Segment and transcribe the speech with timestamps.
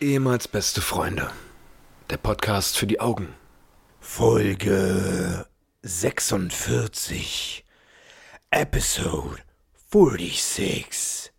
[0.00, 1.28] Ehemals beste Freunde.
[2.08, 3.34] Der Podcast für die Augen.
[3.98, 5.44] Folge
[5.82, 7.64] 46.
[8.52, 9.42] Episode
[9.90, 11.32] 46.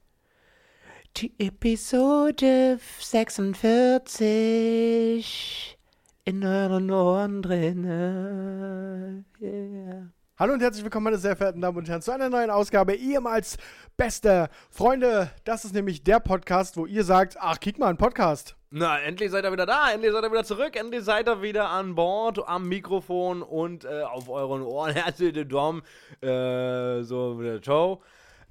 [1.15, 5.77] Die Episode 46
[6.25, 9.23] in euren Ohren drinne.
[9.39, 10.11] Yeah.
[10.39, 13.57] Hallo und herzlich willkommen, meine sehr verehrten Damen und Herren, zu einer neuen Ausgabe ehemals
[13.97, 15.29] beste Freunde.
[15.43, 18.55] Das ist nämlich der Podcast, wo ihr sagt, ach, kick mal, ein Podcast.
[18.69, 21.67] Na, endlich seid ihr wieder da, endlich seid ihr wieder zurück, endlich seid ihr wieder
[21.67, 24.93] an Bord, am Mikrofon und äh, auf euren Ohren.
[24.95, 25.81] Herzlich willkommen,
[26.21, 28.01] äh, so wieder ciao.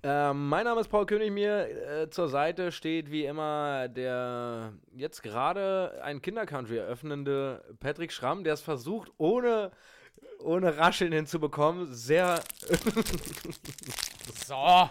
[0.03, 5.23] Ähm, mein Name ist Paul König, mir äh, zur Seite steht wie immer der jetzt
[5.23, 9.71] gerade ein Kindercountry eröffnende Patrick Schramm, der es versucht, ohne
[10.39, 11.93] ohne Rascheln hinzubekommen.
[11.93, 12.43] Sehr.
[14.45, 14.91] So.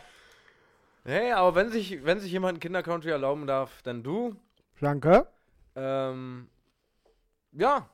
[1.03, 4.35] Hey, aber wenn sich, wenn sich jemand einen Kindercountry erlauben darf, dann du.
[4.79, 5.27] Danke.
[5.75, 6.47] Ähm,
[7.53, 7.89] ja.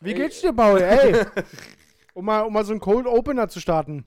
[0.00, 0.16] Wie Ey.
[0.16, 0.80] geht's dir, Paul?
[0.82, 1.24] Ey.
[2.14, 4.04] um, mal, um mal so einen Cold Opener zu starten.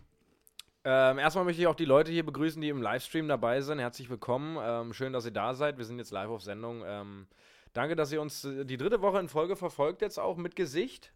[0.83, 3.79] Ähm, erstmal möchte ich auch die Leute hier begrüßen, die im Livestream dabei sind.
[3.79, 4.57] Herzlich willkommen.
[4.61, 5.77] Ähm, schön, dass ihr da seid.
[5.77, 6.83] Wir sind jetzt live auf Sendung.
[6.85, 7.27] Ähm,
[7.73, 11.11] danke, dass ihr uns äh, die dritte Woche in Folge verfolgt, jetzt auch mit Gesicht.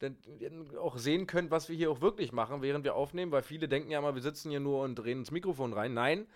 [0.00, 0.50] Denn ihr
[0.80, 3.90] auch sehen könnt, was wir hier auch wirklich machen, während wir aufnehmen, weil viele denken
[3.90, 5.94] ja mal, wir sitzen hier nur und drehen ins Mikrofon rein.
[5.94, 6.26] Nein,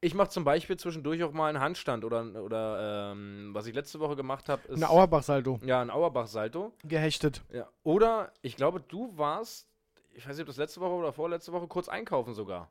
[0.00, 4.00] ich mache zum Beispiel zwischendurch auch mal einen Handstand oder, oder ähm, was ich letzte
[4.00, 5.60] Woche gemacht habe, ist Eine Auerbach-Salto.
[5.64, 6.72] ja, ein Auerbach-Salto.
[6.84, 7.42] Gehechtet.
[7.52, 7.68] Ja.
[7.84, 9.68] Oder ich glaube, du warst,
[10.14, 12.70] ich weiß nicht, ob das letzte Woche oder vorletzte Woche, kurz einkaufen sogar.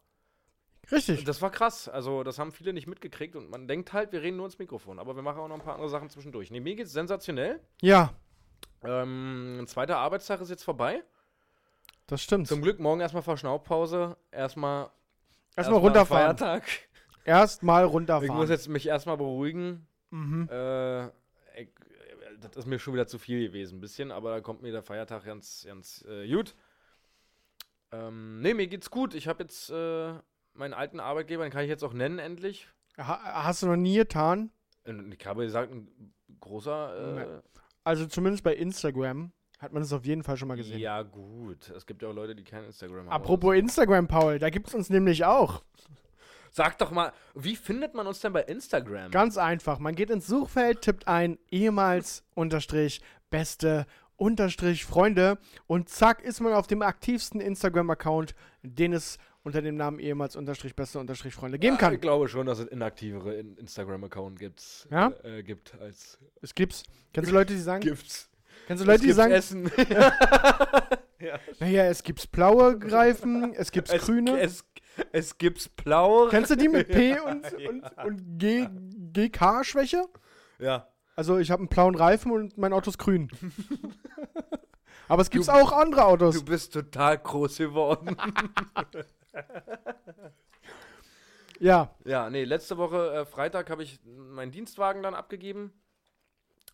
[0.92, 1.24] Richtig.
[1.24, 1.88] Das war krass.
[1.88, 5.00] Also, das haben viele nicht mitgekriegt und man denkt halt, wir reden nur ins Mikrofon.
[5.00, 6.52] Aber wir machen auch noch ein paar andere Sachen zwischendurch.
[6.52, 7.62] Nee, mir geht's sensationell.
[7.82, 8.14] Ja,
[8.84, 11.04] Ähm, ein zweiter Arbeitstag ist jetzt vorbei.
[12.08, 12.48] das stimmt.
[12.48, 14.18] Zum Glück morgen erstmal Verschnaufpause.
[14.32, 14.90] Erstmal.
[15.56, 16.38] Erstmal runterfahren.
[16.38, 16.64] Feiertag.
[17.26, 18.50] Erstmal Ich muss runterfahren.
[18.50, 19.88] jetzt mich erstmal beruhigen.
[20.10, 20.50] Mhm.
[20.52, 21.06] Äh,
[21.62, 21.70] ich,
[22.42, 24.84] das ist mir schon wieder zu viel gewesen, ein bisschen, aber da kommt mir der
[24.84, 26.56] Feiertag ganz, ganz äh, gut.
[27.92, 29.14] Ähm, nee, mir geht's gut.
[29.14, 30.14] Ich habe jetzt äh,
[30.54, 32.68] meinen alten Arbeitgeber, den kann ich jetzt auch nennen, endlich.
[32.98, 34.52] Ha hast du noch nie getan?
[34.86, 37.18] Und ich habe gesagt, ein großer.
[37.18, 37.42] Äh,
[37.84, 40.80] Also zumindest bei Instagram hat man es auf jeden Fall schon mal gesehen.
[40.80, 41.70] ja, gut.
[41.70, 43.10] Es gibt ja auch Leute, die kein Instagram haben.
[43.10, 45.64] Apropos Instagram, Paul, da gibt es uns nämlich auch.
[46.52, 49.10] Sag doch mal, wie findet man uns denn bei Instagram?
[49.10, 49.80] Ganz einfach.
[49.80, 56.54] Man geht ins Suchfeld, tippt ein ehemals unterstrich beste unterstrich Freunde und zack ist man
[56.54, 61.76] auf dem aktivsten Instagram-Account, den es unter dem Namen ehemals unterstrich beste unterstrich Freunde geben
[61.76, 61.94] Ja, kann.
[61.94, 65.12] Ich glaube schon, dass es inaktivere in Instagram-Account gibt's, Ja?
[65.24, 66.84] äh, gibt als Es gibt's.
[67.14, 67.82] Kennst du Leute, die sagen?
[67.82, 68.30] gibt's.
[68.68, 69.34] Kennst du Leute, die Es gibt sagen?
[69.34, 69.72] Essen.
[71.60, 74.38] Naja, es gibt's blaue Greifen, es gibt's es, grüne.
[74.42, 74.66] Es,
[75.14, 76.28] es gibt's blaue.
[76.30, 78.68] Kennst du die mit P und, und, und G,
[79.14, 80.04] GK-Schwäche?
[80.60, 80.88] Ja.
[81.16, 83.30] Also ich habe einen blauen Reifen und mein Auto ist grün.
[85.08, 86.36] Aber es gibt auch andere Autos.
[86.36, 88.18] Du bist total groß geworden.
[91.60, 95.74] ja, ja, nee, letzte Woche äh, Freitag habe ich meinen Dienstwagen dann abgegeben.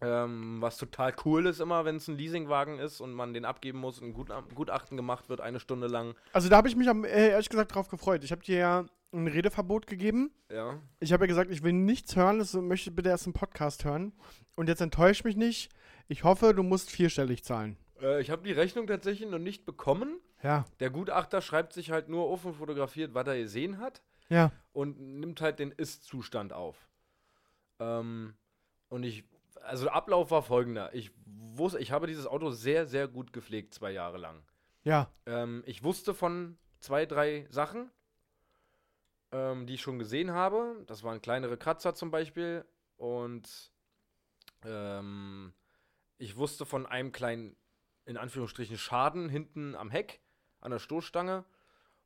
[0.01, 3.79] Ähm, was total cool ist immer, wenn es ein Leasingwagen ist und man den abgeben
[3.79, 6.15] muss und ein Gut Gutachten gemacht wird, eine Stunde lang.
[6.31, 8.23] also da habe ich mich am, äh, ehrlich gesagt drauf gefreut.
[8.23, 10.31] Ich habe dir ja ein Redeverbot gegeben.
[10.49, 10.79] Ja.
[11.01, 14.13] Ich habe ja gesagt, ich will nichts hören, das möchte bitte erst einen Podcast hören.
[14.55, 15.69] Und jetzt enttäuscht mich nicht.
[16.07, 17.77] Ich hoffe, du musst vierstellig zahlen.
[18.01, 20.19] Äh, ich habe die Rechnung tatsächlich noch nicht bekommen.
[20.41, 24.01] Ja, Der Gutachter schreibt sich halt nur auf und fotografiert, was er gesehen hat.
[24.29, 24.51] ja.
[24.73, 26.87] und nimmt halt den Ist-Zustand auf.
[27.79, 28.35] Ähm,
[28.89, 29.23] und ich,
[29.61, 30.93] also der Ablauf war folgender.
[30.93, 34.41] Ich wusste, ich habe dieses Auto sehr, sehr gut gepflegt, zwei Jahre lang.
[34.83, 37.91] Ja, Ähm, ich wusste von zwei, drei Sachen,
[39.31, 40.83] ähm, die ich schon gesehen habe.
[40.87, 42.65] Das waren kleinere Kratzer zum Beispiel.
[42.97, 43.71] Und
[44.63, 45.53] ähm,
[46.17, 47.55] ich wusste von einem kleinen,
[48.05, 50.21] in Anführungsstrichen, Schaden hinten am Heck,
[50.61, 51.45] an der Stoßstange,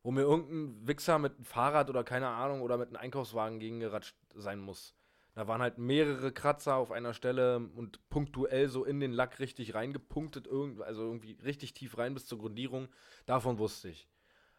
[0.02, 4.16] wo mir irgendein Wichser mit einem Fahrrad oder keine Ahnung oder mit einem Einkaufswagen gegengeratscht
[4.34, 4.94] sein muss.
[5.34, 9.74] Da waren halt mehrere Kratzer auf einer Stelle und punktuell so in den Lack richtig
[9.74, 12.88] reingepunktet, also irgendwie richtig tief rein bis zur Grundierung.
[13.26, 14.08] Davon wusste ich.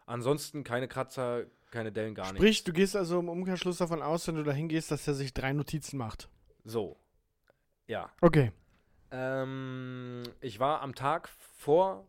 [0.05, 4.35] Ansonsten keine Kratzer, keine Dellen, gar sprich, du gehst also im Umkehrschluss davon aus, wenn
[4.35, 6.29] du da hingehst, dass er sich drei Notizen macht.
[6.65, 6.73] nichts.
[6.73, 6.97] So.
[7.87, 8.11] Ja.
[8.21, 8.51] Okay.
[9.11, 12.07] Ähm, ich war am Tag vor,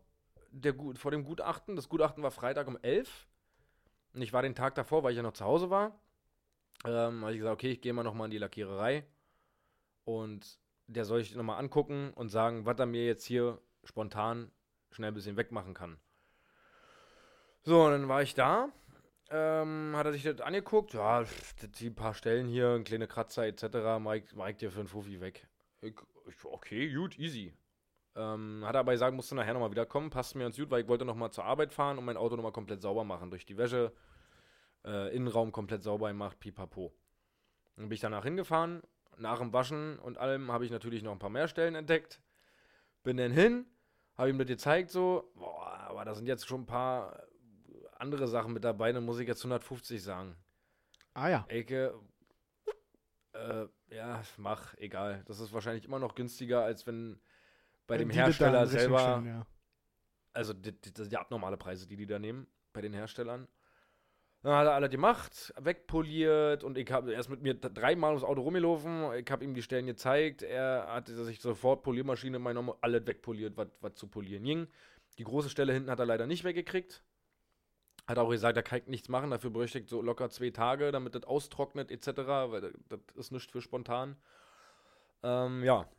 [0.61, 1.75] der, vor dem Gutachten.
[1.75, 3.27] Das Gutachten war Freitag um 11.
[4.13, 5.99] Und ich war den Tag davor, weil ich ja noch zu Hause war.
[6.85, 9.05] Ähm, habe ich gesagt, okay, ich gehe mal nochmal in die Lackiererei.
[10.05, 14.51] Und der soll ich nochmal angucken und sagen, was er mir jetzt hier spontan
[14.91, 15.99] schnell ein bisschen wegmachen kann.
[17.63, 18.71] So, und dann war ich da
[19.29, 20.93] ähm, hat er sich das angeguckt.
[20.93, 21.25] Ja,
[21.79, 23.99] die- paar Stellen hier, ein kleine Kratzer etc.
[23.99, 25.47] Mike, Mike dir für einen Fuffi weg.
[25.81, 25.95] Ich,
[26.27, 27.53] ich, okay, gut, easy.
[28.17, 30.09] Ähm, hat er aber gesagt, musste nachher nochmal wiederkommen.
[30.09, 32.51] Passt mir ganz gut, weil ich wollte nochmal zur Arbeit fahren und mein Auto nochmal
[32.51, 33.29] komplett sauber machen.
[33.29, 33.93] Durch die Wäsche,
[34.83, 36.91] äh, Innenraum komplett sauber gemacht, pipapo.
[37.75, 38.81] Dann bin ich danach hingefahren.
[39.17, 42.21] Nach dem Waschen und allem habe ich natürlich noch ein paar mehr Stellen entdeckt.
[43.03, 43.65] Bin dann hin,
[44.15, 45.31] habe ihm das gezeigt so.
[45.35, 47.23] Boah, aber da sind jetzt schon ein paar
[47.99, 50.35] andere Sachen mit dabei, dann muss ich jetzt 150 sagen.
[51.13, 51.45] Ah ja.
[51.47, 51.99] Ecke,
[53.33, 55.23] äh, ja, mach, egal.
[55.25, 57.19] Das ist wahrscheinlich immer noch günstiger, als wenn
[57.87, 59.45] bei dem Die Hersteller selber, stellen, ja.
[60.33, 63.47] also die, die, das sind die abnormale Preise, die die da nehmen, bei den Herstellern.
[64.43, 68.41] Dann hat er alles gemacht, wegpoliert und ich habe erst mit mir dreimal ums Auto
[68.41, 69.13] rumgelaufen.
[69.15, 70.43] Ich habe ihm die Stellen gezeigt.
[70.43, 74.67] Er hat sich sofort Poliermaschine mein Name, alles wegpoliert, was zu polieren ging.
[75.17, 77.03] Die große Stelle hinten hat er leider nicht weggekriegt.
[78.05, 81.13] Hat auch gesagt, er kann nichts machen, dafür bräuchte ich so locker zwei Tage, damit
[81.13, 84.15] das austrocknet etc., weil das, das ist nichts für spontan.
[85.23, 85.89] Ähm, ja.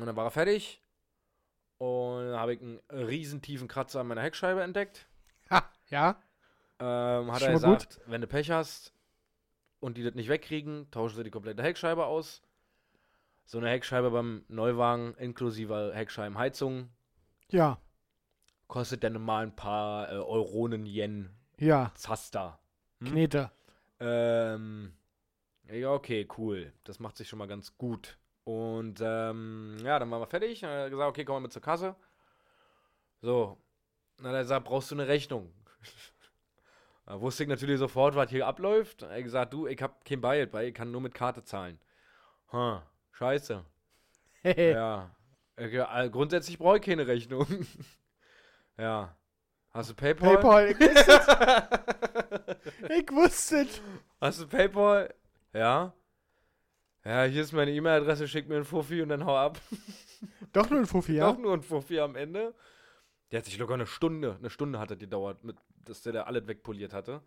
[0.00, 0.80] Und dann war er fertig.
[1.78, 5.06] Und dann habe ich einen riesen tiefen Kratzer an meiner Heckscheibe entdeckt.
[5.50, 6.20] Ha, ja.
[6.78, 7.88] Ähm, hat Schon er mal gut.
[7.88, 8.92] gesagt, wenn du Pech hast
[9.80, 12.42] und die das nicht wegkriegen, tauschen sie die komplette Heckscheibe aus.
[13.44, 16.88] So eine Heckscheibe beim Neuwagen inklusive Heckscheibenheizung
[17.50, 17.78] Ja.
[18.68, 21.92] kostet dann mal ein paar äh, Euronen, Yen, Ja.
[21.94, 22.58] Zaster.
[23.00, 23.08] Hm?
[23.08, 23.50] Knete.
[24.00, 24.94] Ähm,
[25.70, 26.72] ja, okay, cool.
[26.84, 28.16] Das macht sich schon mal ganz gut.
[28.44, 30.62] Und ähm, ja, dann waren wir fertig.
[30.62, 31.96] Hat er gesagt, okay, komm mal mit zur Kasse.
[33.20, 33.58] So.
[34.18, 35.52] Dann hat er gesagt, brauchst du eine Rechnung?
[37.06, 39.02] Da wusste ich natürlich sofort, was hier abläuft.
[39.02, 41.78] Er hat gesagt, du, ich hab kein Bargeld bei, ich kann nur mit Karte zahlen.
[42.50, 42.82] Ha,
[43.12, 43.62] scheiße.
[44.56, 45.14] ja.
[45.58, 47.46] Ja, grundsätzlich brauche ich keine Rechnung.
[48.78, 49.14] ja.
[49.70, 50.36] Hast du PayPal?
[50.36, 52.88] PayPal, ich wusste es.
[52.88, 53.82] Ich wusste es.
[54.18, 55.14] Hast du PayPal?
[55.52, 55.92] Ja.
[57.04, 59.60] Ja, hier ist meine E-Mail-Adresse, schick mir einen Fuffi und dann hau ab.
[60.52, 61.30] Doch nur ein Fuffi, ja?
[61.30, 62.54] Doch nur ein Fuffi am Ende.
[63.30, 66.22] Der hat sich locker eine Stunde, eine Stunde hat er gedauert, mit, dass der da
[66.22, 67.20] alles wegpoliert hatte.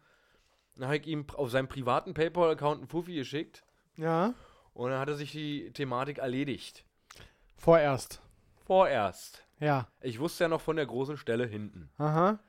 [0.76, 3.64] Dann habe ich ihm auf seinem privaten PayPal-Account einen Fuffi geschickt
[3.98, 4.34] Ja.
[4.74, 6.84] und dann hat er sich die Thematik erledigt.
[7.58, 8.22] Vorerst.
[8.66, 9.44] Vorerst.
[9.60, 9.88] Ja.
[10.02, 11.90] Ich wusste ja noch von der großen Stelle hinten.
[11.98, 12.40] Aha.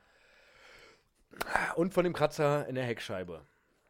[1.76, 3.42] Und von dem Kratzer in der Heckscheibe.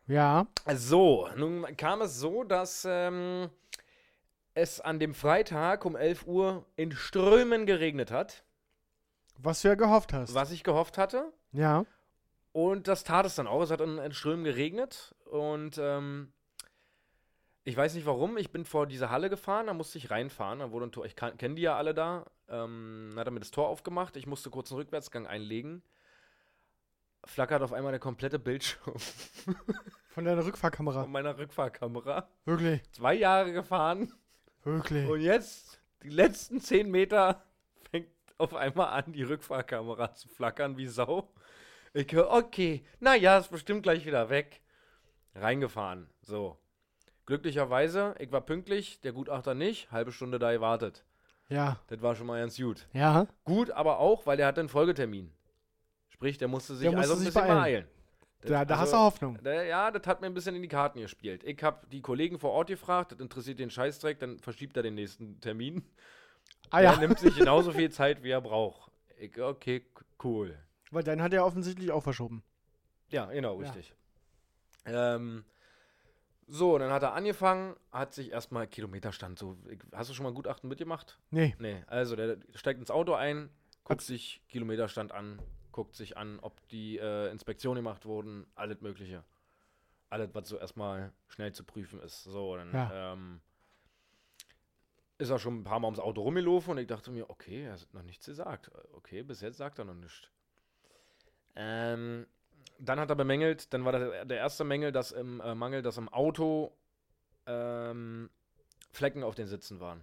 [0.09, 0.47] Ja.
[0.75, 3.51] So, nun kam es so, dass ähm,
[4.55, 8.43] es an dem Freitag um 11 Uhr in Strömen geregnet hat,
[9.39, 10.35] Was du ja gehofft hast.
[10.35, 11.33] was ich gehofft hatte.
[11.53, 11.85] Ja.
[12.53, 13.63] Und das tat es dann auch.
[13.63, 16.33] Es hat in, in Strömen geregnet und ähm,
[17.65, 18.39] ich weiß nicht warum.
[18.39, 20.61] Ich bin vor diese Halle gefahren, da musste ich reinfahren.
[20.61, 21.05] Da wurde ein Tor.
[21.05, 22.25] Ich kenne die ja alle da.
[22.49, 24.17] Ähm, dann hat er mir das Tor aufgemacht.
[24.17, 25.83] Ich musste kurz einen Rückwärtsgang einlegen.
[27.25, 28.95] Flackert auf einmal der komplette Bildschirm
[30.11, 31.03] Von deiner Rückfahrkamera.
[31.03, 32.29] von meiner Rückfahrkamera.
[32.45, 32.83] Wirklich.
[32.93, 34.13] Zwei Jahre gefahren.
[34.65, 35.09] Wirklich.
[35.09, 37.45] Und jetzt, die letzten 10 Meter,
[37.91, 41.33] fängt auf einmal an, die Rückfahrkamera zu flackern wie Sau.
[41.93, 44.61] Ich höre, okay, naja, ist bestimmt gleich wieder weg.
[45.35, 46.59] Reingefahren, so.
[47.27, 51.05] Glücklicherweise, ich war pünktlich, der Gutachter nicht, halbe Stunde da gewartet.
[51.49, 51.79] Ja.
[51.89, 52.89] Das war schon mal ganz gut.
[52.93, 53.27] Ja.
[53.45, 55.33] Gut, aber auch, weil der hatte einen Folgetermin.
[56.19, 57.87] Sprich, der musste sich Der musste also ein sich bisschen beeilen.
[57.87, 57.89] beeilen.
[58.41, 59.39] Das- Da, da hast also- du Hoffnung.
[59.41, 61.45] da- Ja, das hat mir ein bisschen in die Karten gespielt.
[61.45, 64.97] Ich habe die Kollegen vor Ort gefragt, das interessiert den Scheißdreck, dann verschiebt er den
[64.97, 65.85] nächsten Termin.
[66.71, 66.97] Ah Er ja.
[66.99, 68.91] nimmt sich genauso viel Zeit, wie er braucht.
[69.21, 69.85] Ich, okay,
[70.25, 70.59] cool.
[70.91, 72.43] Weil deinen hat er offensichtlich auch verschoben.
[73.11, 73.69] Ja, genau, Ja.
[73.71, 73.95] richtig.
[74.87, 75.45] Ähm,
[76.49, 79.39] so, dann hat er angefangen, hat sich erstmal Kilometerstand.
[79.39, 81.17] So, ich, hast du schon mal Gutachten mitgemacht?
[81.31, 81.55] Nee.
[81.61, 83.51] Nee, also der steigt ins Auto ein,
[83.85, 85.39] guckt Hat's- sich Kilometerstand an,
[85.79, 89.23] guckt sich an, ob die äh, Inspektionen gemacht wurden, alles Mögliche.
[90.11, 92.25] Alles, was so erstmal schnell zu prüfen ist.
[92.25, 93.13] So, dann Ja.
[93.13, 93.41] ähm,
[95.19, 97.75] ist er schon ein paar Mal ums Auto rumgelaufen und ich dachte mir, okay, er
[97.75, 98.73] hat noch nichts gesagt.
[98.95, 100.29] Okay, bis jetzt sagt er noch nichts.
[101.55, 102.27] Ähm,
[102.81, 105.97] dann hat er bemängelt, dann war der, der erste Mängel, dass im äh, Mangel, dass
[105.97, 106.77] im Auto
[107.47, 108.31] ähm,
[108.91, 110.03] Flecken auf den Sitzen waren.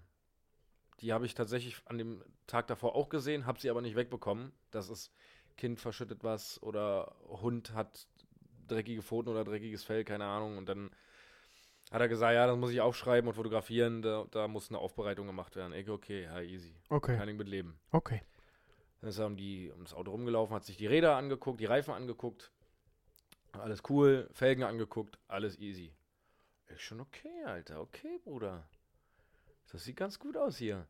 [1.01, 4.53] Die habe ich tatsächlich an dem Tag davor auch gesehen, habe sie aber nicht wegbekommen.
[4.71, 5.11] Das ist
[5.57, 8.07] Kind verschüttet was oder Hund hat
[8.67, 10.57] dreckige Pfoten oder dreckiges Fell, keine Ahnung.
[10.57, 10.91] Und dann
[11.91, 15.27] hat er gesagt, ja, das muss ich aufschreiben und fotografieren, da, da muss eine Aufbereitung
[15.27, 15.73] gemacht werden.
[15.73, 16.75] Ich, okay, ja, easy.
[16.89, 17.17] Okay.
[17.17, 17.79] Kann ich mit leben.
[17.91, 18.21] Okay.
[19.01, 21.93] Dann ist er um, die, ums Auto rumgelaufen, hat sich die Räder angeguckt, die Reifen
[21.93, 22.51] angeguckt.
[23.53, 25.93] Alles cool, Felgen angeguckt, alles easy.
[26.73, 28.67] Ich schon okay, Alter, okay, Bruder.
[29.71, 30.87] Das sieht ganz gut aus hier.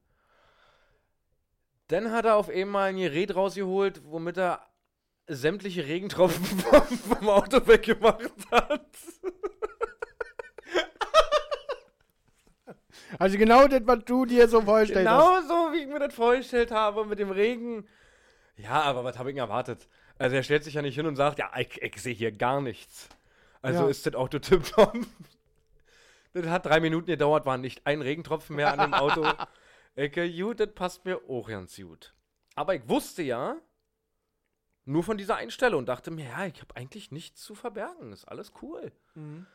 [1.88, 4.66] Dann hat er auf einmal ein Gerät rausgeholt, womit er
[5.28, 8.86] sämtliche Regentropfen vom, vom Auto weggemacht hat.
[13.20, 15.04] Also genau das, was du dir so vorstellst.
[15.04, 17.88] Genau so, wie ich mir das vorgestellt habe mit dem Regen.
[18.58, 19.88] Ja, aber was habe ich denn erwartet?
[20.18, 22.62] Also er stellt sich ja nicht hin und sagt, ja, ich, ich sehe hier gar
[22.62, 23.08] nichts.
[23.62, 23.90] Also Ja.
[23.90, 24.98] ist das Auto tipptopp.
[26.34, 29.26] das hat drei Minuten gedauert, war nicht ein Regentropfen mehr an dem Auto.
[29.96, 32.14] Ich, gut, das passt mir auch ganz gut.
[32.56, 33.58] Aber ich wusste ja
[34.86, 38.14] nur von dieser Einstellung und dachte mir, ja, ich habe eigentlich nichts zu verbergen.
[38.14, 38.92] Ist alles cool.
[39.16, 39.46] Mhm.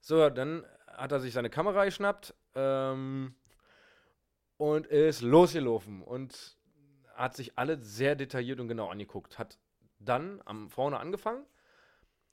[0.00, 3.34] So, dann hat er sich seine Kamera geschnappt ähm,
[4.56, 6.58] und ist losgelaufen und
[7.14, 9.38] hat sich alle sehr detailliert und genau angeguckt.
[9.38, 9.58] Hat
[9.98, 11.46] dann am vorne angefangen,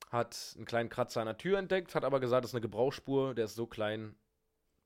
[0.10, 3.36] hat einen kleinen Kratzer an der Tür entdeckt, hat aber gesagt, das ist eine Gebrauchsspur,
[3.36, 4.16] der ist so klein,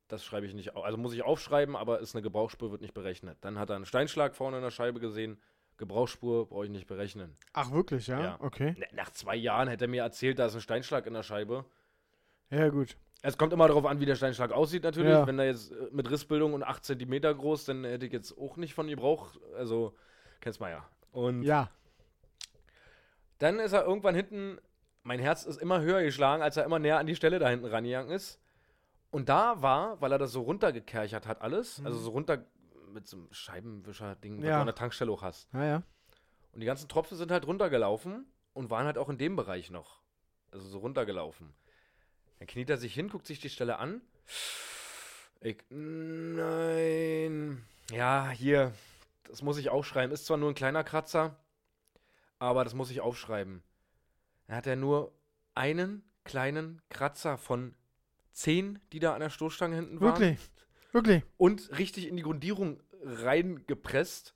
[0.07, 0.83] das schreibe ich nicht auf.
[0.85, 3.37] Also muss ich aufschreiben, aber ist eine Gebrauchsspur, wird nicht berechnet.
[3.41, 5.39] Dann hat er einen Steinschlag vorne in der Scheibe gesehen,
[5.77, 7.35] Gebrauchsspur brauche ich nicht berechnen.
[7.53, 8.21] Ach, wirklich, ja?
[8.21, 8.37] Ja.
[8.39, 8.75] Okay.
[8.77, 11.65] Na- Nach zwei Jahren hätte er mir erzählt, da ist ein Steinschlag in der Scheibe.
[12.49, 12.95] Ja, gut.
[13.21, 15.09] Es kommt immer darauf an, wie der Steinschlag aussieht, natürlich.
[15.11, 15.25] Ja.
[15.27, 18.55] Wenn er jetzt äh, mit Rissbildung und 8 cm groß, dann hätte ich jetzt auch
[18.57, 19.31] nicht von Gebrauch.
[19.57, 19.95] Also,
[20.41, 20.87] kennst mal ja.
[21.11, 21.69] Und Ja.
[23.39, 24.59] dann ist er irgendwann hinten.
[25.03, 27.65] Mein Herz ist immer höher geschlagen, als er immer näher an die Stelle da hinten
[27.65, 28.39] rangegangen ist.
[29.15, 32.43] Und da war, weil er das so runtergekerchert hat, alles, also so runter
[32.91, 34.45] mit so einem Scheibenwischer-Ding, was Mhm.
[34.49, 34.55] Ja.
[34.55, 35.47] du an der Tankstelle auch hast.
[35.53, 35.83] Ja, ja.
[36.51, 40.01] Und die ganzen Tropfen sind halt runtergelaufen und waren halt auch in dem Bereich noch.
[40.51, 41.53] Also so runtergelaufen.
[42.39, 44.01] Dann kniet er sich hin, guckt sich die Stelle an.
[45.39, 47.63] Ich, nein.
[47.91, 48.73] Ja, hier,
[49.29, 50.11] das muss ich aufschreiben.
[50.13, 51.35] Ist zwar nur ein kleiner Kratzer,
[52.39, 53.63] aber das muss ich aufschreiben.
[54.47, 55.13] Dann hat er nur
[55.53, 57.75] einen kleinen Kratzer von
[58.35, 60.39] zehn, die da an der Stoßstange hinten waren Wirklich.
[60.91, 61.23] Wirklich.
[61.37, 64.35] und richtig in die Grundierung reingepresst,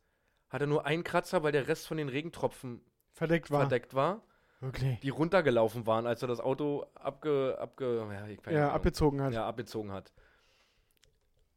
[0.49, 2.81] hat er nur einen Kratzer, weil der Rest von den Regentropfen
[3.13, 3.61] Verdeckt war.
[3.61, 4.23] verdeckt war,
[4.61, 4.99] Wirklich.
[5.01, 8.71] die runtergelaufen waren, als er das Auto abge, abge, ja, Ja, Ahnung.
[8.75, 9.33] abgezogen hat.
[9.33, 10.11] ja, abgezogen hat.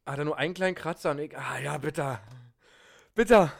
[0.04, 2.18] Hat er nur einen kleinen Kratzer und ich, ah ja, bitte.
[3.14, 3.52] Bitte.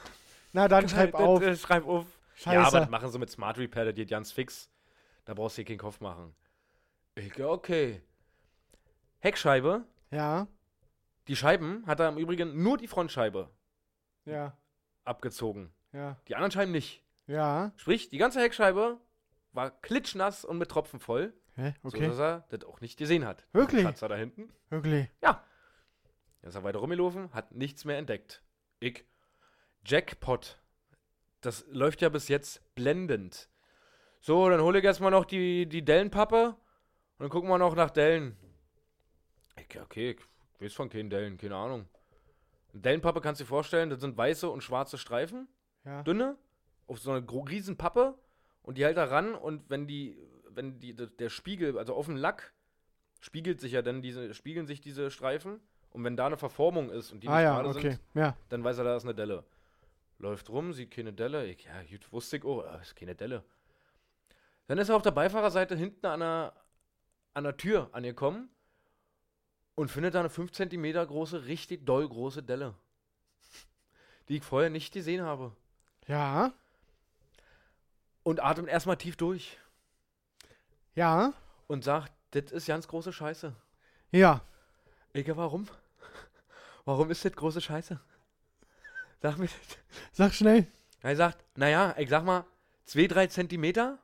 [0.53, 1.43] Na dann schreib auf.
[1.59, 2.07] Schreib auf.
[2.35, 2.55] Scheiße.
[2.57, 4.69] Ja, aber das machen sie mit Smart Repair, das geht ganz fix.
[5.25, 6.35] Da brauchst du dir keinen Kopf machen.
[7.15, 8.03] Ich, okay.
[9.23, 9.85] Heckscheibe.
[10.11, 10.49] Ja.
[11.29, 13.49] Die Scheiben hat er im Übrigen nur die Frontscheibe
[14.25, 14.57] Ja.
[15.05, 15.73] abgezogen.
[15.93, 16.17] Ja.
[16.27, 17.05] Die anderen Scheiben nicht.
[17.29, 17.73] Ja.
[17.77, 18.99] Sprich, die ganze Heckscheibe
[19.53, 21.75] war klitschnass und mit Tropfen voll, Hä?
[21.83, 22.09] so Okay.
[22.09, 23.47] dass er das auch nicht gesehen hat.
[23.53, 23.85] Wirklich?
[23.85, 24.53] Kratzer da hinten.
[24.71, 25.09] Wirklich.
[25.23, 25.45] Ja.
[26.41, 28.43] Dann ist er weiter rumgelaufen, hat nichts mehr entdeckt.
[28.81, 29.05] Ich.
[29.85, 30.59] Jackpot.
[31.43, 33.49] Das läuft ja bis jetzt blendend.
[34.21, 36.57] So, dann hole ich erstmal noch die, die Dellenpappe und
[37.21, 38.37] dann gucken wir noch nach Dellen.
[39.83, 40.17] Okay,
[40.55, 41.87] ich weiß von keinen Dellen, keine Ahnung.
[42.73, 45.49] Dellenpappe kannst du dir vorstellen, das sind weiße und schwarze Streifen.
[45.85, 46.03] Ja.
[46.05, 46.37] dünne,
[46.87, 48.15] auf so eine gro- riesen Pappe
[48.63, 50.17] und die hält da ran und wenn die,
[50.51, 52.53] wenn die, der Spiegel, also auf dem Lack,
[53.21, 57.11] spiegelt sich ja dann diese, spiegeln sich diese Streifen und wenn da eine Verformung ist
[57.11, 57.91] und die Ah nicht ja, gerade okay.
[57.91, 58.37] sind, Ja.
[58.49, 59.43] dann weiß er, da ist eine Delle.
[60.19, 61.47] Läuft rum, sieht keine Delle.
[61.47, 63.43] Ich, ja, gut, wusste ich, oh, äh, ist keine Delle.
[64.69, 66.53] Dann ist er auf der Beifahrerseite hinten an der,
[67.35, 68.51] an der Tür angekommen
[69.75, 72.75] und findet da eine 5 cm große, richtig doll große Delle.
[74.29, 75.55] Die ich vorher nicht gesehen habe
[76.07, 76.53] Ja.
[78.23, 79.59] und atmet erstmal tief durch
[80.95, 81.33] Ja.
[81.67, 83.55] und sagt, das ist ganz große Scheiße.
[84.11, 84.43] Ja.
[85.13, 85.69] Ecke, warum?
[86.85, 88.01] Warum ist das große Scheiße?
[89.21, 89.79] Sag mir das.
[90.13, 90.67] Sag schnell.
[91.03, 92.45] Er sagt, naja, ich sag mal,
[92.87, 93.99] 2, 3 Zentimeter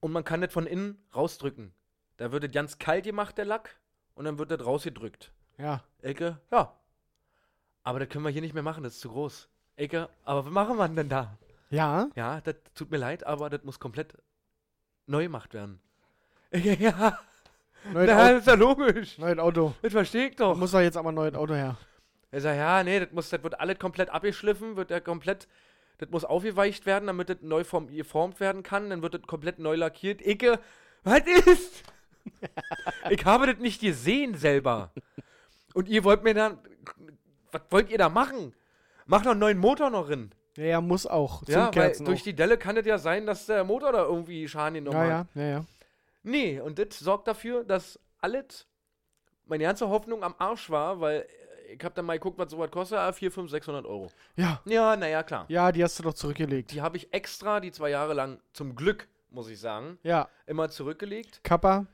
[0.00, 1.72] und man kann das von innen rausdrücken.
[2.16, 3.76] Da wird das ganz kalt gemacht, der Lack,
[4.14, 5.32] und dann wird das rausgedrückt.
[5.58, 5.82] Ja.
[6.02, 6.72] Ecke, ja.
[7.84, 9.48] Aber das können wir hier nicht mehr machen, das ist zu groß.
[9.76, 11.36] Ecke, aber was machen wir denn da?
[11.70, 12.08] Ja.
[12.14, 14.14] Ja, das tut mir leid, aber das muss komplett
[15.06, 15.80] neu gemacht werden.
[16.50, 17.18] Ecke, ja.
[17.92, 19.18] Neues, Na, Au das ist ja logisch.
[19.18, 19.74] neues Auto.
[19.82, 20.56] Das verstehe ich doch.
[20.56, 21.76] Muss doch jetzt aber ein neues Auto her.
[22.30, 25.48] Er sagt, ja, nee, das, muss, das wird alles komplett abgeschliffen, wird ja komplett,
[25.98, 29.58] das muss aufgeweicht werden, damit das neu form, geformt werden kann, dann wird das komplett
[29.58, 30.24] neu lackiert.
[30.24, 30.58] Icke,
[31.04, 31.82] was ist?
[33.10, 34.90] ich habe das nicht gesehen selber.
[35.74, 36.58] Und ihr wollt mir dann,
[37.50, 38.54] was wollt ihr da machen?
[39.06, 40.32] Macht noch einen neuen Motor noch rein.
[40.56, 41.42] Ja, ja, muss auch.
[41.48, 42.24] Ja, weil durch auch.
[42.24, 45.26] die Delle kann es ja sein, dass der Motor da irgendwie Schaden genommen Ja, hat.
[45.34, 45.64] ja, ja, ja.
[46.22, 48.66] Nee, und das sorgt dafür, dass alles,
[49.46, 51.26] meine ganze Hoffnung am Arsch war, weil
[51.74, 54.10] ich hab dann mal geguckt, was sowas kostet, ah, 4, 5, 600 Euro.
[54.36, 54.60] Ja.
[54.66, 55.46] Ja, naja, klar.
[55.48, 56.70] Ja, die hast du doch zurückgelegt.
[56.72, 60.28] Die habe ich extra, die zwei Jahre lang, zum Glück, muss ich sagen, Ja.
[60.46, 61.40] immer zurückgelegt.
[61.42, 61.86] Kappa.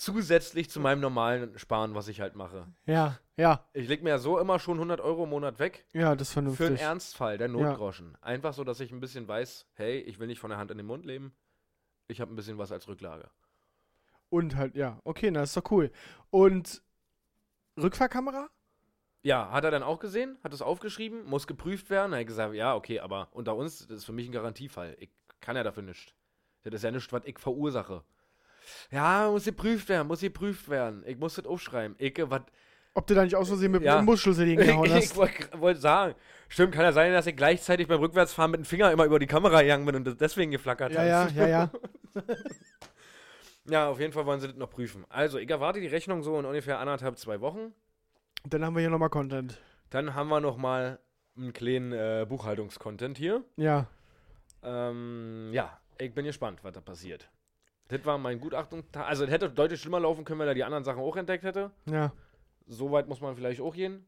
[0.00, 2.66] Zusätzlich zu meinem normalen Sparen, was ich halt mache.
[2.86, 6.16] Ja, ja, Ich leg mir ja so immer schon 100 Euro im Monat weg ja,
[6.16, 6.86] das ist für einen vernünftig.
[6.86, 8.16] Ernstfall, der Notgroschen.
[8.22, 10.78] Einfach so, dass ich ein bisschen weiß, hey, ich will nicht von der Hand in
[10.78, 11.34] den Mund leben.
[12.08, 13.30] Ich habe ein bisschen was als Rücklage.
[14.30, 15.90] Und halt, ja, okay, na, ist doch cool.
[16.30, 16.82] Und
[17.78, 18.48] Rückfahrkamera?
[19.22, 22.14] Ja, hat er dann auch gesehen, hat es aufgeschrieben, muss geprüft werden.
[22.14, 24.96] Er hat gesagt, ja, okay, aber unter uns, das ist für mich ein Garantiefall.
[24.98, 26.14] Ich kann ja dafür nichts.
[26.62, 28.02] Das ist ja nichts, was ich verursache.
[28.90, 31.02] Ja, muss geprüft werden, muss geprüft werden.
[31.06, 31.94] Ich muss das aufschreiben.
[31.98, 32.42] Ich, was
[32.94, 33.96] Ob du da nicht aus Versehen mit Ja.
[33.98, 35.16] dem Muscheln ich, gehauen ich hast?
[35.16, 36.14] wollte wollt sagen,
[36.48, 39.26] stimmt, kann ja sein, dass ich gleichzeitig beim Rückwärtsfahren mit dem Finger immer über die
[39.26, 41.32] Kamera gegangen bin und das deswegen geflackert Ja, hat.
[41.34, 41.70] ja, ja, ja.
[43.68, 45.04] Ja, auf jeden Fall wollen sie das noch prüfen.
[45.10, 47.72] Also, ich erwarte die Rechnung so in ungefähr anderthalb, zwei Wochen.
[48.44, 49.58] Dann haben wir hier nochmal Content.
[49.90, 50.98] Dann haben wir noch mal
[51.36, 53.44] einen kleinen äh, Buchhaltungskontent hier.
[53.56, 53.86] Ja.
[54.62, 57.28] Ähm, ja, ich bin gespannt, was da passiert.
[57.90, 58.84] Das war mein Gutachtung.
[58.92, 61.70] Also, das hätte deutlich schlimmer laufen können, wenn er die anderen Sachen auch entdeckt hätte.
[61.86, 62.12] Ja.
[62.66, 64.06] So weit muss man vielleicht auch gehen.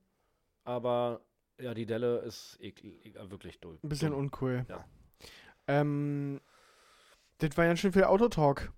[0.64, 1.20] Aber
[1.58, 3.78] ja, die Delle ist wirklich dumm.
[3.82, 4.64] Ein bisschen uncool.
[4.68, 4.84] Ja.
[5.66, 6.40] Ähm,
[7.38, 8.72] das war ja schon viel Autotalk.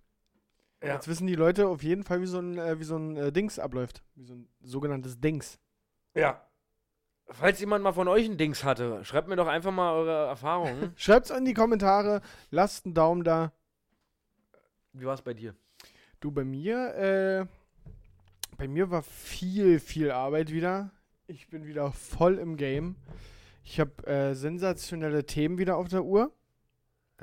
[0.82, 0.94] Ja.
[0.94, 3.32] Jetzt wissen die Leute auf jeden Fall, wie so ein, äh, wie so ein äh,
[3.32, 4.02] Dings abläuft.
[4.14, 5.58] Wie so ein sogenanntes Dings.
[6.14, 6.46] Ja.
[7.26, 10.92] Falls jemand mal von euch ein Dings hatte, schreibt mir doch einfach mal eure Erfahrungen.
[10.96, 12.20] Schreibt's in die Kommentare,
[12.50, 13.52] lasst einen Daumen da.
[14.94, 15.54] Wie war es bei dir?
[16.20, 17.46] Du, bei mir, äh,
[18.56, 20.92] bei mir war viel, viel Arbeit wieder.
[21.26, 22.94] Ich bin wieder voll im Game.
[23.64, 26.32] Ich habe äh, sensationelle Themen wieder auf der Uhr.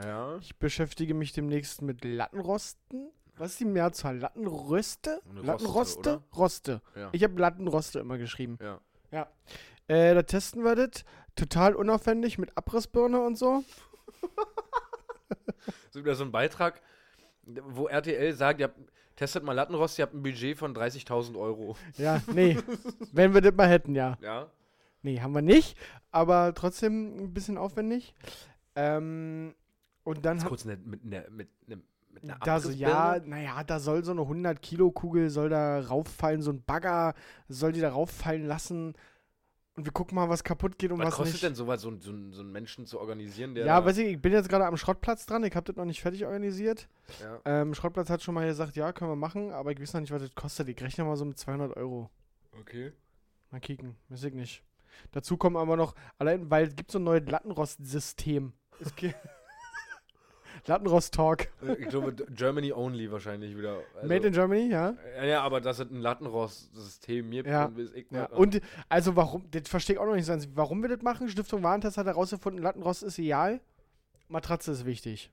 [0.04, 0.38] Ja.
[0.38, 3.10] Ich beschäftige mich demnächst mit Lattenrosten.
[3.38, 4.18] Was ist die Mehrzahl?
[4.18, 5.22] Lattenröste?
[5.24, 6.00] Eine Roste, Lattenroste?
[6.00, 6.24] oder?
[6.36, 6.82] Roste.
[6.96, 7.10] Ja.
[7.14, 8.58] Ich habe Lattenroste immer geschrieben.
[9.12, 9.30] ja.
[9.88, 11.04] Äh, da testen wir das.
[11.36, 13.64] Total unaufwendig mit Abrissbirne und so.
[15.92, 16.82] So wieder so ein Beitrag,
[17.44, 18.80] wo RTL sagt, ihr habt,
[19.16, 21.76] testet mal Lattenrost, ihr habt ein Budget von 30.000 Euro.
[21.98, 22.58] Ja, nee.
[23.12, 24.18] Wenn wir das mal hätten, ja.
[24.22, 24.50] Ja.
[25.04, 25.78] Nee, haben wir nicht.
[26.12, 28.14] Aber trotzdem ein bisschen aufwendig.
[28.76, 29.56] Ähm,
[30.04, 33.64] und dann hat kurz ne, mit, ne, mit, ne, mit einer da so, ja, naja,
[33.64, 37.14] da soll so eine 100 Kilo Kugel soll da rauffallen, so ein Bagger
[37.48, 38.94] soll die da rauffallen lassen.
[39.82, 41.44] Und wir gucken mal, was kaputt geht und Was was, kostet nicht.
[41.44, 43.66] denn sowas, so, ein- so, so einen Menschen zu organisieren, der.
[43.66, 45.44] ja, weiß ich, ich bin jetzt gerade am Schrottplatz dran.
[45.44, 46.88] Ich habe das noch nicht fertig organisiert.
[47.20, 47.40] ja.
[47.46, 50.12] Ähm, Schrottplatz hat schon mal gesagt, ja, können wir machen, aber ich weiß noch nicht,
[50.12, 50.70] was das kostet.
[50.70, 52.12] Ich rechne mal so mit 200 Euro.
[52.60, 52.92] Okay.
[53.50, 54.64] Mal kicken, weiß ich nicht.
[55.14, 58.54] Dazu kommen aber noch, allein, weil es gibt so ein neues Lattenrost-System.
[58.80, 59.16] Es gibt-
[60.68, 61.48] Lattenrost-Talk.
[61.80, 63.80] Ich glaube, Germany only wahrscheinlich wieder.
[63.96, 64.96] Also, Made in Germany, ja.
[65.24, 67.72] ja, aber dass es ein Lattenrost-System gibt, Ja.
[67.96, 68.22] ich ja.
[68.22, 68.32] nicht.
[68.34, 71.30] Und also warum, das verstehe ich auch noch nicht so ganz, warum wir das machen.
[71.30, 73.60] Stiftung Warentest hat herausgefunden, Lattenrost ist ideal,
[74.28, 75.32] Matratze ist wichtig.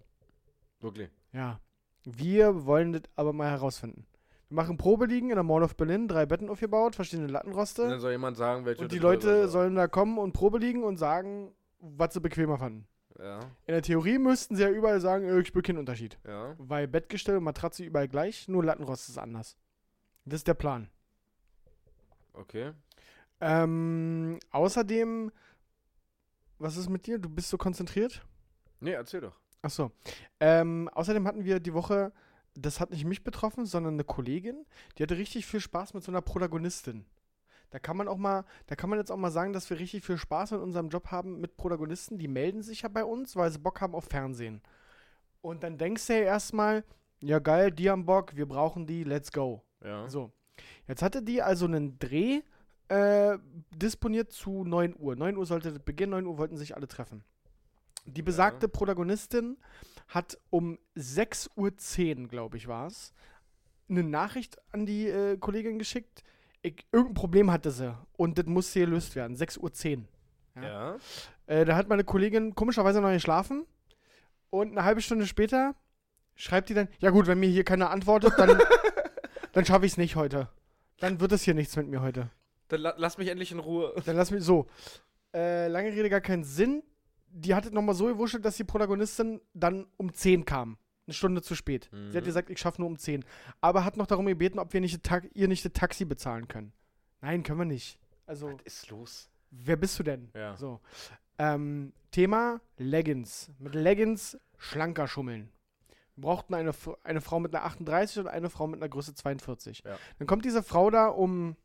[0.81, 1.11] Wirklich.
[1.33, 1.61] Ja.
[2.05, 4.07] Wir wollen das aber mal herausfinden.
[4.49, 7.87] Wir machen Probeliegen in der Mall of Berlin, drei Betten aufgebaut, verschiedene Und Lattenroste.
[7.87, 8.81] dann soll jemand sagen, welche.
[8.81, 12.87] Und die das Leute sollen da kommen und Probeliegen und sagen, was sie bequemer fanden.
[13.19, 16.19] Ja, In der Theorie müssten sie ja überall sagen, äh, ich spüre keinen Unterschied.
[16.27, 16.55] ja.
[16.59, 19.57] Weil Bettgestell und Matratze überall gleich, nur Lattenrost ist anders.
[20.25, 20.89] Das ist der Plan.
[22.33, 22.73] Okay.
[23.41, 25.33] Ähm, außerdem,
[26.59, 27.19] was ist mit dir?
[27.19, 28.25] Du bist so konzentriert?
[28.81, 29.39] Nee, erzähl doch.
[29.63, 29.91] Achso.
[30.39, 32.13] Ähm, außerdem hatten wir die Woche,
[32.55, 34.65] das hat nicht mich betroffen, sondern eine Kollegin,
[34.97, 37.05] die hatte richtig viel Spaß mit so einer Protagonistin.
[37.71, 40.05] Da kann man auch mal, da kann man jetzt auch mal sagen, dass wir richtig
[40.05, 42.19] viel Spaß in unserem Job haben mit Protagonisten.
[42.19, 44.63] Die melden sich ja bei uns, weil sie Bock haben auf Fernsehen.
[45.41, 46.85] Und dann denkst du ja erstmal,
[47.21, 49.63] ja geil, die haben Bock, wir brauchen die, let's go.
[49.85, 50.09] Ja.
[50.09, 50.33] So.
[50.87, 52.41] Jetzt hatte die also einen Dreh
[52.89, 53.39] äh,
[53.77, 55.15] disponiert zu 9 Uhr.
[55.15, 57.23] 9 Uhr sollte das beginnen, 9 Uhr wollten sich alle treffen.
[58.07, 59.59] Die besagte Protagonistin
[60.09, 63.13] hat um 6.10 Uhr, glaube ich, war es,
[63.91, 66.23] eine Nachricht an die äh, Kollegin geschickt.
[66.63, 69.37] Ich, irgendein Problem hatte sie und das musste gelöst werden.
[69.37, 70.05] 6.10 Uhr.
[70.57, 70.63] Ja.
[70.63, 70.97] Ja.
[71.47, 73.65] Äh, da hat meine Kollegin komischerweise noch geschlafen
[74.51, 75.75] und eine halbe Stunde später
[76.35, 78.59] schreibt die dann, ja gut, wenn mir hier keiner antwortet, dann,
[79.53, 80.49] dann schaffe ich es nicht heute.
[81.01, 82.31] Dann wird es hier nichts mit mir heute.
[82.69, 83.95] Dann la lass mich endlich in Ruhe.
[84.05, 84.67] Dann lass mich so.
[85.35, 86.83] Äh, lange Rede, gar keinen Sinn.
[87.31, 90.79] Die hatte nochmal so gewuschelt, dass die Protagonistin dann um 10 kam.
[91.09, 91.89] Eine Stunde zu spät.
[91.91, 92.11] Mhm.
[92.13, 93.25] Sie hat gesagt, ich schaffe nur um 10.
[93.63, 95.01] Aber hat noch darum gebeten, ob wir nicht
[95.33, 96.73] ihr nicht das Taxi bezahlen können.
[97.23, 97.99] Nein, können wir nicht.
[98.27, 99.31] Also, Was ist los?
[99.51, 100.31] wer bist du denn?
[100.35, 100.55] Ja.
[100.59, 100.81] So.
[101.39, 103.51] Ähm, Thema Leggings.
[103.59, 105.49] Mit Leggings schlanker schummeln.
[106.15, 106.73] Wir brauchten eine,
[107.05, 109.83] eine Frau mit einer 38 und eine Frau mit einer Größe 42.
[109.87, 109.97] Ja.
[110.19, 111.57] Dann kommt diese Frau da um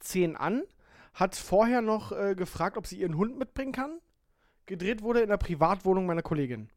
[0.00, 0.62] 10 an,
[1.14, 3.98] hat vorher noch äh, gefragt, ob sie ihren Hund mitbringen kann.
[4.66, 6.68] Gedreht wurde in der Privatwohnung meiner Kollegin.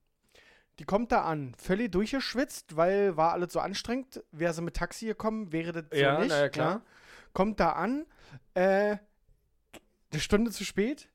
[0.79, 4.23] Die kommt da an, völlig durchgeschwitzt, weil war alles so anstrengend.
[4.31, 6.29] Wäre sie mit Taxi gekommen, wäre das so Ja, nicht.
[6.29, 6.81] na ja, klar.
[7.34, 8.05] Kommt da an,
[8.55, 8.97] äh,
[10.12, 11.10] eine Stunde zu spät,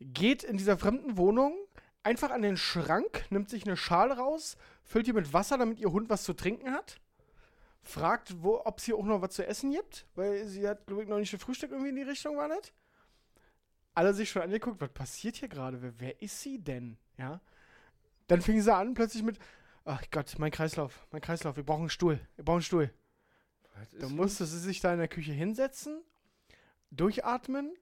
[0.00, 1.56] geht in dieser fremden Wohnung
[2.02, 5.90] einfach an den Schrank, nimmt sich eine Schale raus, füllt die mit Wasser, damit ihr
[5.90, 7.00] Hund was zu trinken hat.
[7.82, 11.02] Fragt, wo, ob es hier auch noch was zu essen gibt, weil sie hat, glaube
[11.04, 12.72] ich, noch nicht ein Frühstück irgendwie in die Richtung war nicht.
[13.94, 15.80] Alle sich schon angeguckt, was passiert hier gerade?
[15.80, 16.98] Wer, wer ist sie denn?
[17.16, 17.40] Ja.
[18.28, 19.38] Dann fing sie an, plötzlich mit,
[19.84, 22.90] ach Gott, mein Kreislauf, mein Kreislauf, wir brauchen einen Stuhl, wir brauchen einen Stuhl.
[23.74, 24.12] Was ist Da los?
[24.12, 26.02] musste sie sich da in der Küche hinsetzen,
[26.90, 27.72] durchatmen,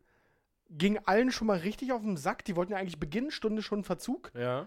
[0.71, 2.45] ging allen schon mal richtig auf den Sack.
[2.45, 4.33] Die wollten ja eigentlich beginnen, Stunde schon Verzug.
[4.35, 4.67] Ja.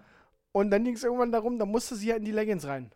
[0.52, 2.92] Und dann ging es irgendwann darum, da musste sie ja in die Leggings rein.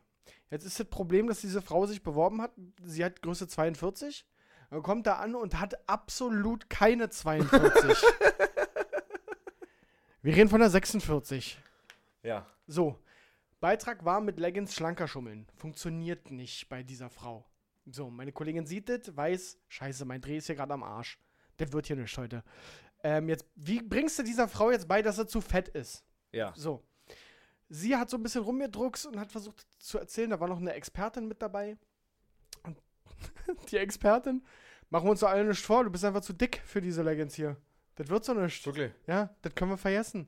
[0.50, 2.52] Jetzt ist das Problem, dass diese Frau sich beworben hat.
[2.84, 4.26] Sie hat Größe 42.
[4.70, 7.62] Dann kommt da an und hat absolut keine 42.
[10.22, 11.60] Wir reden von der 46.
[12.24, 12.46] Ja.
[12.68, 12.98] So,
[13.60, 15.48] Beitrag war mit Leggings schlanker schummeln.
[15.56, 17.46] Funktioniert nicht bei dieser Frau.
[17.86, 21.20] So, meine Kollegin sieht das, weiß, scheiße, mein Dreh ist hier gerade am Arsch.
[21.58, 22.44] Das wird hier nicht heute.
[23.04, 26.04] Ähm, jetzt, wie bringst du dieser Frau jetzt bei, dass sie zu fett ist?
[26.32, 26.54] Ja.
[26.56, 26.84] So.
[27.70, 30.74] Sie hat so ein bisschen rumgedruckst und hat versucht zu erzählen, da war noch eine
[30.74, 31.78] Expertin mit dabei.
[32.64, 32.78] Und
[33.72, 34.44] die Expertin,
[34.90, 37.36] machen wir uns doch alle nicht vor, du bist einfach zu dick für diese Leggings
[37.36, 37.58] hier.
[37.96, 38.66] Das wird so nicht.
[38.66, 38.92] Wirklich.
[39.08, 40.28] Ja, das können wir vergessen.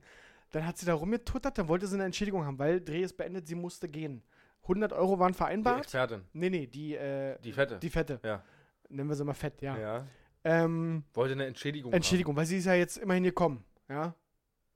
[0.53, 3.47] Dann hat sie da rumgetuttert, dann wollte sie eine Entschädigung haben, weil Dreh ist beendet,
[3.47, 4.21] sie musste gehen.
[4.61, 5.79] 100 Euro waren Die vereinbart.
[5.79, 6.21] Expertin.
[6.31, 7.79] Nee, nee, die, äh, Die Fette.
[7.79, 8.19] die Fette.
[8.23, 8.43] Ja.
[8.87, 9.75] Nennen wir sie mal fett, ja.
[9.77, 10.07] ja.
[10.43, 13.65] Ähm, Wollte eine Entschädigung Entschädigung, weil sie ist ja jetzt immerhin gekommen.
[13.89, 14.13] Ja, haben.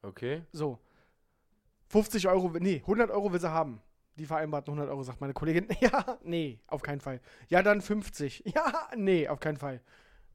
[0.01, 0.41] Okay.
[0.51, 0.79] so.
[1.89, 3.79] 50 Euro, nee, 100 Euro will sie haben.
[4.17, 5.67] Die vereinbarten 100 Euro, sagt meine Kollegin.
[5.79, 7.21] Ja, nee, auf keinen Fall.
[7.49, 8.43] Ja, dann 50.
[8.55, 9.79] Ja, nee, auf keinen Fall.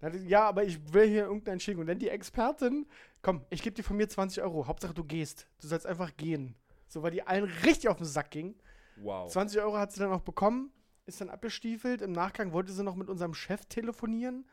[0.02, 1.86] Dann hat sie, Ja, aber ich will hier irgendeine Entschädigung.
[1.86, 2.86] Denn die Expertin,
[3.22, 4.66] komm, ich gebe dir von mir 20 Euro.
[4.66, 5.46] Hauptsache du gehst.
[5.60, 6.56] Du sollst einfach gehen.
[6.88, 8.56] So, weil die allen richtig auf den Sack ging.
[8.96, 9.30] Wow.
[9.30, 10.72] 20 Euro hat sie dann auch bekommen,
[11.06, 12.02] ist dann abgestiefelt.
[12.02, 14.44] Im Nachgang wollte sie noch mit unserem Chef telefonieren.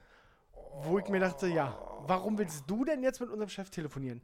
[0.84, 4.22] Wo ich mir dachte, ja, warum willst du denn jetzt mit unserem Chef telefonieren?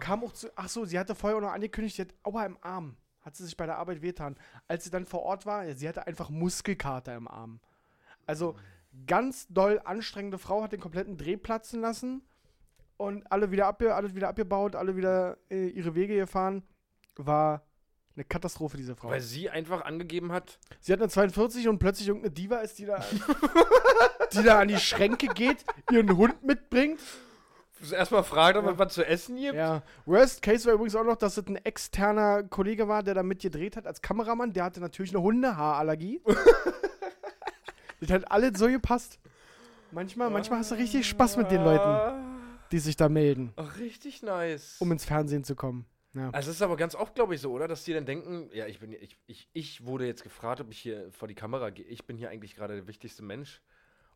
[0.00, 2.58] Kam auch zu, ach so, sie hatte vorher auch noch angekündigt, sie hat Aua im
[2.60, 2.96] Arm.
[3.22, 4.36] Hat sie sich bei der Arbeit wehtan.
[4.68, 7.60] Als sie dann vor Ort war, ja, sie hatte einfach Muskelkater im Arm.
[8.26, 8.56] Also
[9.06, 12.22] ganz doll anstrengende Frau, hat den kompletten Dreh platzen lassen
[12.96, 16.62] und alle wieder abge, alles wieder abgebaut, alle wieder äh, ihre Wege gefahren.
[17.16, 17.62] War
[18.14, 19.08] eine Katastrophe, diese Frau.
[19.08, 22.86] Weil sie einfach angegeben hat, Sie hat eine 42 und plötzlich irgendeine Diva ist, die
[22.86, 23.02] da,
[24.32, 27.00] die da an die Schränke geht, ihren Hund mitbringt.
[27.90, 29.54] erstmal fragt, ob es was zu essen gibt.
[29.54, 29.82] Ja.
[30.04, 33.76] Worst Case war übrigens auch noch, dass es ein externer Kollege war, der da mitgedreht
[33.76, 34.52] hat als Kameramann.
[34.52, 36.20] Der hatte natürlich eine Hundehaarallergie.
[38.02, 39.18] das hat alles so gepasst.
[39.92, 42.24] Manchmal, manchmal hast du richtig Spaß mit den Leuten,
[42.72, 44.76] die sich da melden, Ach, richtig nice.
[44.80, 45.84] um ins Fernsehen zu kommen.
[46.14, 46.30] Ja.
[46.30, 47.68] Also es ist aber ganz oft, glaube ich, so, oder?
[47.68, 50.78] Dass die dann denken, ja, ich bin ich, ich, ich wurde jetzt gefragt, ob ich
[50.78, 51.86] hier vor die Kamera gehe.
[51.86, 53.62] Ich bin hier eigentlich gerade der wichtigste Mensch.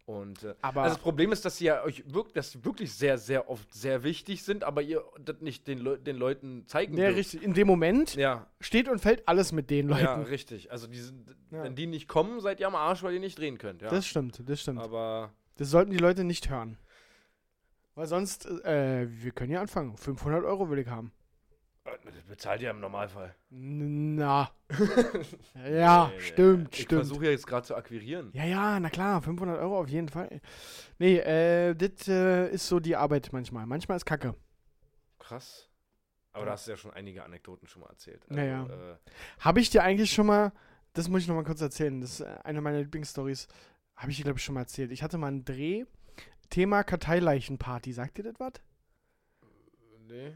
[0.07, 2.93] Und äh, Aber- also das Problem ist, dass sie ja euch wirklich, dass sie wirklich
[2.93, 6.97] sehr, sehr oft sehr wichtig sind, aber ihr das nicht den, Leu den Leuten zeigen
[6.97, 7.19] Ja, dürft.
[7.19, 7.43] richtig.
[7.43, 10.05] In dem Moment Ja, steht und fällt alles mit den Leuten.
[10.05, 10.71] ja, richtig.
[10.71, 11.65] Also die sind, Ja.
[11.65, 13.83] wenn die nicht kommen, seid ihr am Arsch, weil ihr nicht drehen könnt.
[13.83, 13.89] Ja.
[13.91, 14.79] Das stimmt, das stimmt.
[14.81, 16.79] aber Das sollten die Leute nicht hören.
[17.97, 19.97] Weil sonst, äh, wir können ja anfangen.
[19.97, 21.11] 500 Euro will ich haben.
[22.15, 23.35] Das bezahlt ihr im Normalfall.
[23.51, 24.51] Na.
[25.69, 27.01] ja, Nee, stimmt, Ich stimmt.
[27.07, 28.31] versuche ja jetzt gerade zu akquirieren.
[28.33, 30.41] Ja, ja, na klar, 500 Euro auf jeden Fall.
[30.99, 33.67] Nee, äh, das äh, ist so die Arbeit manchmal.
[33.67, 34.35] Manchmal ist Kacke.
[35.19, 35.69] Krass.
[36.33, 38.23] Aber da hast du ja schon einige Anekdoten schon mal erzählt.
[38.31, 38.67] Naja.
[38.67, 38.97] Äh,
[39.41, 40.53] Habe ich dir eigentlich schon mal,
[40.93, 43.49] das muss ich noch mal kurz erzählen, das ist äh, eine meiner Lieblingsstories.
[43.97, 44.93] Habe ich dir, glaube ich, schon mal erzählt.
[44.93, 45.85] Ich hatte mal einen Dreh,
[46.51, 47.93] Thema Karteileichenparty.
[47.93, 48.53] Sagt dir das was?
[50.07, 50.35] nee.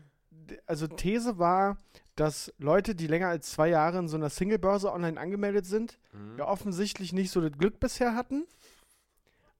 [0.66, 1.76] Also These war,
[2.16, 6.38] dass Leute, die länger als zwei Jahre in so einer Singlebörse online angemeldet sind, Mhm.
[6.38, 8.46] ja offensichtlich nicht so das Glück bisher hatten.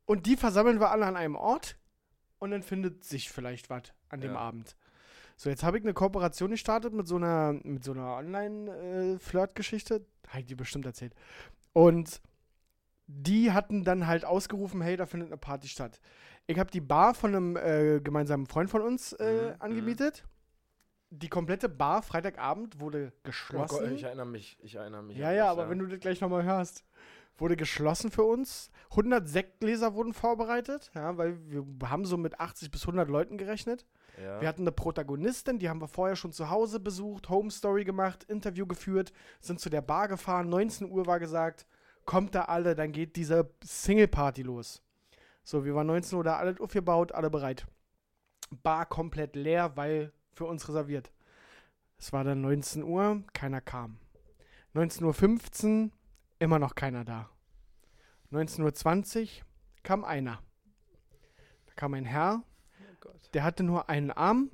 [0.07, 1.77] Und die versammeln wir alle an einem Ort
[2.39, 4.39] und dann findet sich vielleicht was an dem Ja.
[4.39, 4.77] Abend.
[5.37, 10.05] So, jetzt habe ich eine Kooperation gestartet mit so einer, mit so einer Online-Flirt-Geschichte.
[10.29, 11.15] Habe ich dir bestimmt erzählt.
[11.73, 12.21] Und
[13.07, 16.01] die hatten dann halt ausgerufen, hey, da findet eine Party statt.
[16.47, 20.25] Ich habe die Bar von einem äh, gemeinsamen Freund von uns äh, Mhm, angemietet.
[21.11, 23.79] Die komplette Bar Freitagabend wurde Oh geschlossen.
[23.81, 25.17] Gott, ich erinnere mich, ich erinnere mich.
[25.17, 26.85] Ja, ja, das, aber wenn du das gleich nochmal hörst.
[27.37, 28.71] Wurde geschlossen für uns.
[28.91, 33.87] 100 Sektgläser wurden vorbereitet, ja, weil wir haben so mit 80 bis 100 Leuten gerechnet.
[34.23, 34.41] ja.
[34.41, 38.25] Wir hatten eine Protagonistin, die haben wir vorher schon zu Hause besucht, Home Story gemacht,
[38.25, 41.67] Interview geführt, sind zu der Bar gefahren, 19 Uhr war gesagt,
[42.05, 44.83] kommt da alle, dann geht diese Single-Party los.
[45.43, 47.67] So, wir waren 19 Uhr da, alles aufgebaut, alle bereit.
[48.63, 51.13] Bar komplett leer, weil für uns reserviert.
[51.99, 53.99] Es war dann 19 Uhr, keiner kam.
[54.75, 55.91] 19.15 Uhr,
[56.39, 57.29] immer noch keiner da.
[58.33, 59.29] 19.20 Uhr
[59.83, 60.43] kam einer.
[61.67, 62.43] Da kam ein Herr,
[63.35, 64.51] der hatte nur einen Arm.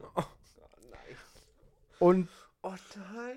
[2.00, 2.28] Und
[2.62, 2.74] Oh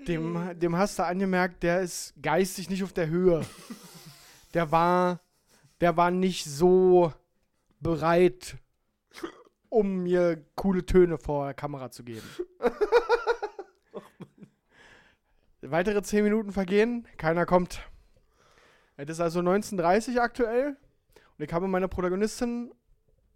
[0.08, 3.46] dem, dem hast du angemerkt, der ist geistig nicht auf der Höhe.
[4.54, 5.20] Der war,
[5.80, 7.12] der war nicht so
[7.78, 8.56] bereit,
[9.70, 12.28] um mir coole Töne vor der Kamera zu geben.
[15.62, 17.82] Weitere 10 Minuten vergehen, keiner kommt.
[18.96, 20.76] Es ist also 19.30 aktuell
[21.38, 22.72] und ich habe meine Protagonistin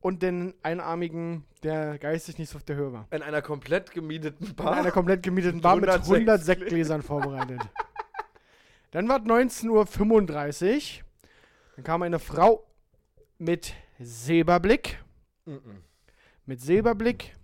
[0.00, 3.06] und den Einarmigen, der geistig nicht so auf der Höhe war.
[3.10, 4.72] In einer komplett gemieteten In Bar.
[4.74, 7.60] einer komplett gemieteten Bar mit 100 100 Sekt- Sektgläsern vorbereitet.
[8.90, 9.68] Dann war es 19.35
[11.00, 11.04] Uhr.
[11.76, 12.66] Dann kam eine Frau
[13.38, 14.98] mit Silberblick.
[15.46, 15.82] Mhm.
[16.46, 17.34] Mit Silberblick,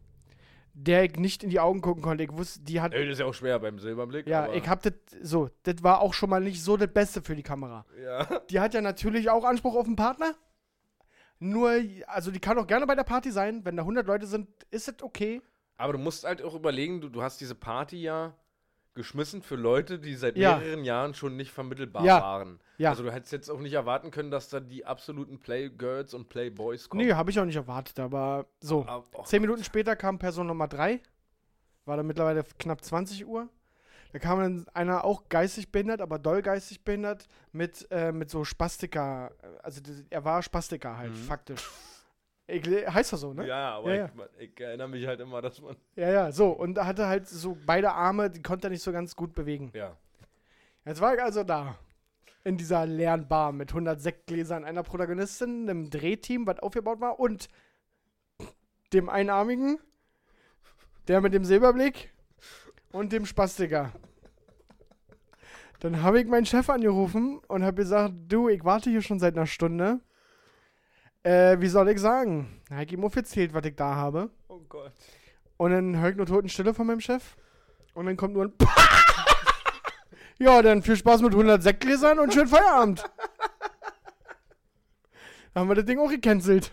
[0.75, 2.25] der ich nicht in die Augen gucken konnte.
[2.25, 2.93] Ich wusste, die hat.
[2.93, 4.27] Ey, das ist ja auch schwer beim Silberblick.
[4.27, 5.51] Ja, ich hab das so.
[5.63, 7.85] Das war auch schon mal nicht so das Beste für die Kamera.
[8.03, 8.41] Ja.
[8.51, 10.35] Die hat ja natürlich auch Anspruch auf einen Partner.
[11.39, 11.73] Nur,
[12.07, 13.65] also die kann auch gerne bei der Party sein.
[13.65, 15.41] Wenn da 100 Leute sind, ist es okay.
[15.79, 18.35] Aber du musst halt auch überlegen, du, du hast diese Party ja
[18.93, 20.59] geschmissen für Leute, die seit Ja.
[20.59, 22.21] mehreren Jahren schon nicht vermittelbar Ja.
[22.21, 22.61] waren.
[22.81, 22.91] Ja.
[22.91, 26.89] Also du hättest jetzt auch nicht erwarten können, dass da die absoluten Playgirls und Playboys
[26.89, 27.05] kommen.
[27.05, 28.87] Nee, habe ich auch nicht erwartet, aber so.
[28.87, 31.01] Aber, oh, Zehn Minuten später kam Person Nummer drei.
[31.85, 33.49] War dann mittlerweile knapp 20 Uhr.
[34.13, 38.45] Da kam dann einer auch geistig behindert, aber doll geistig behindert, mit, äh, mit so
[38.45, 39.31] Spastika.
[39.63, 41.17] Also er war Spastiker halt, Mhm.
[41.17, 41.69] faktisch.
[42.47, 43.47] Ich, heißt das so, ne?
[43.47, 44.11] Ja, aber Ja, ja.
[44.39, 45.77] Ich, ich erinnere mich halt immer, dass man.
[45.97, 46.49] Ja, ja, so.
[46.49, 49.71] Und er hatte halt so beide Arme, die konnte er nicht so ganz gut bewegen.
[49.75, 49.97] Ja.
[50.87, 51.77] Jetzt war ich also da.
[52.43, 57.49] In dieser leeren Bar mit 100 Sektgläsern, einer Protagonistin, einem Drehteam, was aufgebaut war, und
[58.93, 59.79] dem Einarmigen,
[61.09, 62.13] der mit dem Silberblick
[62.93, 63.93] und dem Spastiker.
[65.81, 69.37] Dann habe ich meinen Chef angerufen und habe gesagt, du, ich warte hier schon seit
[69.37, 70.01] einer Stunde.
[71.23, 72.61] Äh, wie soll ich sagen?
[72.71, 74.31] Habe ich ihm erzählt, was ich da habe.
[74.49, 74.93] Oh Gott.
[75.57, 77.37] Und dann höre ich nur Totenstille von meinem Chef.
[77.95, 78.53] Und dann kommt nur ein
[80.41, 83.05] Ja, dann viel Spaß mit 100 Sektgläsern und schönen Feierabend.
[85.53, 86.73] Da haben wir das Ding auch gecancelt.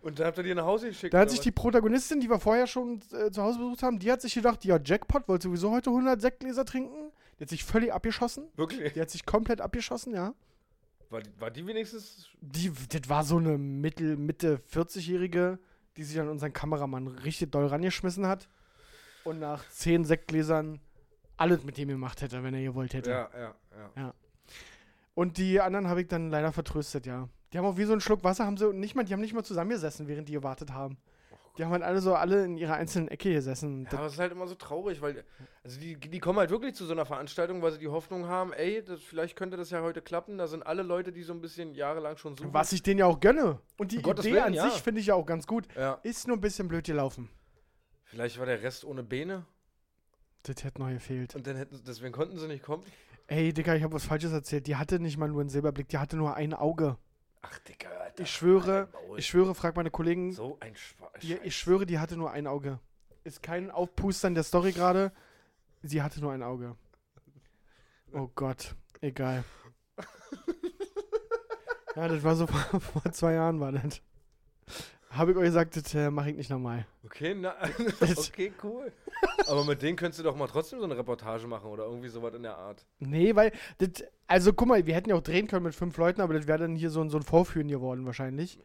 [0.00, 1.12] Und dann habt ihr die nach Hause geschickt?
[1.12, 4.12] Da hat sich die Protagonistin, die wir vorher schon äh, zu Hause besucht haben, die
[4.12, 7.10] hat sich gedacht, ja, Jackpot, wollte sowieso heute 100 Sektgläser trinken.
[7.38, 8.48] Die hat sich völlig abgeschossen.
[8.54, 8.92] Wirklich?
[8.92, 10.34] Die hat sich komplett abgeschossen, ja.
[11.10, 12.28] War die, war die wenigstens.
[12.40, 15.58] Die, das war so eine Mittel, Mitte 40-Jährige,
[15.96, 18.48] die sich an unseren Kameramann richtig doll rangeschmissen hat.
[19.24, 20.80] Und nach 10 Sektgläsern
[21.38, 23.10] alles mit dem gemacht hätte, wenn er gewollt hätte.
[23.10, 23.54] Ja, ja,
[23.96, 24.14] ja.
[25.14, 27.28] Und die anderen habe ich dann leider vertröstet, ja.
[27.52, 29.34] Die haben auch wie so einen Schluck Wasser, haben sie nicht mal, die haben nicht
[29.34, 30.98] mal zusammengesessen, während die gewartet haben.
[31.56, 33.88] Die haben halt alle so alle in ihrer einzelnen Ecke gesessen.
[33.90, 35.24] Ja, aber es ist halt immer so traurig, weil
[35.64, 38.52] also die, die kommen halt wirklich zu so einer Veranstaltung, weil sie die Hoffnung haben,
[38.52, 40.38] ey, das, vielleicht könnte das ja heute klappen.
[40.38, 42.54] Da sind alle Leute, die so ein bisschen jahrelang schon suchen.
[42.54, 43.58] was ich denen ja auch gönne.
[43.76, 44.70] Und die Gottes Idee Willen, an ja.
[44.70, 45.66] sich finde ich ja auch ganz gut.
[45.74, 47.28] Ja, Ist nur ein bisschen blöd gelaufen.
[48.04, 49.44] vielleicht war der Rest ohne Beine
[50.54, 51.34] Das hätte noch gefehlt.
[51.34, 52.82] und dann hätten, deswegen konnten sie nicht kommen.
[53.26, 54.66] Ey, Digga, ich habe was Falsches erzählt.
[54.66, 56.96] Die hatte nicht mal nur einen Silberblick, die hatte nur ein Auge.
[57.42, 58.22] Ach, Digga, Alter.
[58.22, 60.32] Ich schwöre, ich schwöre, frag meine Kollegen.
[60.32, 61.22] so ein Spaß.
[61.22, 62.80] Ja, ich schwöre, die hatte nur ein Auge.
[63.24, 65.12] Ist kein Aufpustern der Story gerade.
[65.82, 66.76] Sie hatte nur ein Auge.
[68.12, 69.44] Oh Gott, egal.
[71.96, 74.00] ja, das war so vor, vor zwei Jahren war das.
[75.10, 76.86] Habe ich euch gesagt, das äh, mache ich nicht nochmal.
[77.04, 77.56] Okay, na,
[78.00, 78.92] okay, cool.
[79.46, 82.34] Aber mit denen könntest du doch mal trotzdem so eine Reportage machen oder irgendwie sowas
[82.34, 82.84] in der Art.
[82.98, 86.20] Nee, weil, das, also guck mal, wir hätten ja auch drehen können mit fünf Leuten,
[86.20, 88.60] aber das wäre dann hier so, ein- so ein Vorführen geworden wahrscheinlich.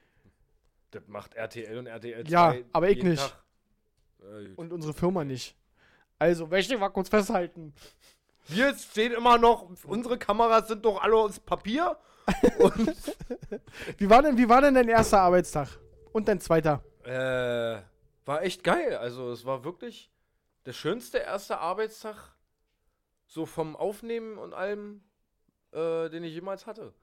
[0.92, 3.36] Das macht RTL und RTL 2 Ja, aber ich nicht.
[4.22, 4.50] Äh.
[4.58, 5.56] Und unsere Firma nicht.
[6.20, 7.74] Also, möchte ich mal kurz festhalten.
[8.48, 11.98] Wir stehen immer noch, unsere Kameras sind doch alle aus Papier.
[13.98, 15.68] Wie war denn, wie war denn dein erster Arbeitstag?
[16.14, 16.84] Und dein zweiter?
[17.04, 17.82] äh,
[18.26, 18.96] war echt geil.
[18.96, 20.12] Also es war wirklich
[20.66, 22.16] der schönste erste Arbeitstag,
[23.28, 25.04] so vom Aufnehmen und allem,
[25.72, 26.94] äh, den ich jemals hatte.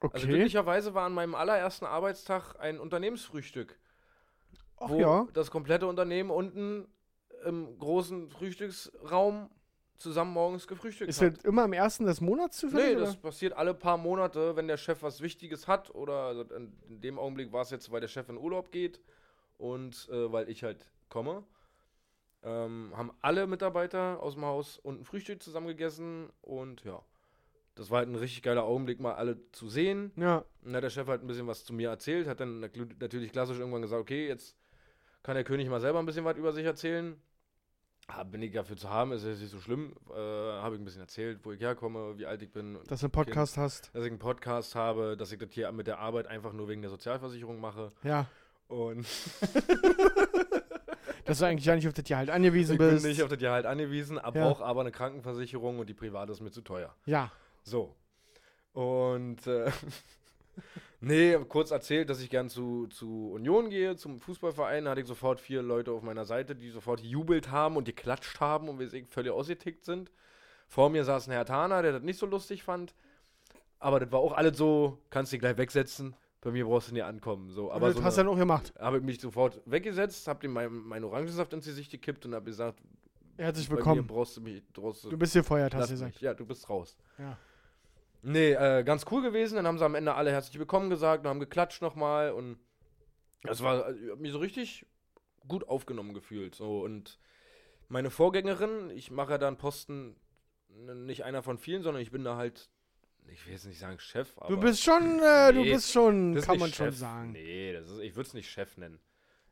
[0.00, 0.14] Okay.
[0.14, 3.78] Also glücklicherweise war an meinem allerersten Arbeitstag ein Unternehmensfrühstück,
[4.76, 5.26] Ach wo ja.
[5.32, 6.86] das komplette Unternehmen unten
[7.44, 9.50] im großen Frühstücksraum
[9.98, 11.36] zusammen morgens gefrühstückt Ist hat.
[11.38, 12.86] das immer am ersten des Monats zufällig?
[12.86, 13.04] Nee, oder?
[13.06, 17.00] das passiert alle paar Monate, wenn der Chef was Wichtiges hat oder also in, in
[17.00, 19.00] dem Augenblick war es jetzt, weil der Chef in Urlaub geht
[19.58, 21.44] und äh, weil ich halt komme.
[22.42, 27.02] Ähm, haben alle Mitarbeiter aus dem Haus unten Frühstück zusammen gegessen und ja,
[27.74, 30.12] das war halt ein richtig geiler Augenblick, mal alle zu sehen.
[30.16, 30.38] Ja.
[30.38, 32.76] Und dann hat der Chef halt ein bisschen was zu mir erzählt, hat dann nat-
[33.00, 34.56] natürlich klassisch irgendwann gesagt, okay, jetzt
[35.22, 37.20] kann der König mal selber ein bisschen was über sich erzählen.
[38.30, 39.92] Bin ich dafür zu haben, ist jetzt nicht so schlimm.
[40.10, 42.78] Äh, habe ich ein bisschen erzählt, wo ich herkomme, wie alt ich bin.
[42.88, 43.90] Dass du einen Podcast hast.
[43.94, 46.82] Dass ich einen Podcast habe, dass ich das hier mit der Arbeit einfach nur wegen
[46.82, 47.92] der Sozialversicherung mache.
[48.02, 48.26] Ja.
[48.68, 49.06] Und
[51.24, 53.02] Dass du eigentlich ja nicht auf das Gehalt angewiesen ich bist.
[53.02, 54.48] bin nicht auf das Gehalt angewiesen, aber Ja.
[54.48, 56.94] brauche aber eine Krankenversicherung und die private ist mir zu teuer.
[57.04, 57.30] ja.
[57.64, 57.96] So.
[58.74, 59.70] Und äh,
[61.00, 64.84] nee, kurz erzählt, dass ich gern zu, zu Union gehe, zum Fußballverein.
[64.84, 68.40] Da hatte ich sofort vier Leute auf meiner Seite, die sofort gejubelt haben und geklatscht
[68.40, 70.10] haben und wir sehen, völlig ausgetickt sind.
[70.68, 72.94] Vor mir saß ein Herr Taner, der das nicht so lustig fand.
[73.78, 76.16] Aber das war auch alles so, kannst dich gleich wegsetzen.
[76.40, 77.50] Bei mir brauchst du nicht ankommen.
[77.50, 78.72] So, aber das so hast du dann auch gemacht.
[78.78, 82.44] habe ich mich sofort weggesetzt, habe ihm meinen mein Orangensaft ins Gesicht gekippt und habe
[82.46, 82.78] gesagt,
[83.36, 84.06] Herzlich willkommen.
[84.06, 86.14] brauchst du mich, brauchst du Du bist gefeuert, hast Lass du gesagt.
[86.14, 86.20] mich.
[86.22, 86.96] Ja, du bist raus.
[87.18, 87.36] Ja.
[88.28, 89.54] Nee, äh, ganz cool gewesen.
[89.54, 92.32] Dann haben sie am Ende alle herzlich willkommen gesagt und haben geklatscht nochmal.
[92.32, 92.58] Und
[93.42, 94.84] das war, ich hab mich so richtig
[95.46, 96.56] gut aufgenommen gefühlt.
[96.56, 96.80] So.
[96.82, 97.20] Und
[97.86, 100.16] meine Vorgängerin, ich mache ja da einen Posten,
[100.68, 102.68] nicht einer von vielen, sondern ich bin da halt,
[103.28, 104.48] ich will jetzt nicht sagen Chef, aber.
[104.48, 106.96] Du bist schon, äh, du Nee, bist schon, kann man schon Chef.
[106.96, 107.30] sagen.
[107.30, 108.98] Nee, das ist, ich würde es nicht Chef nennen.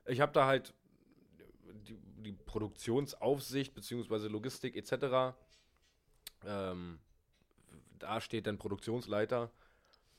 [0.06, 0.74] Ich habe da halt
[1.86, 5.36] die, die Produktionsaufsicht beziehungsweise Logistik etc.
[6.44, 6.98] Ähm,
[7.98, 9.50] da steht dann Produktionsleiter.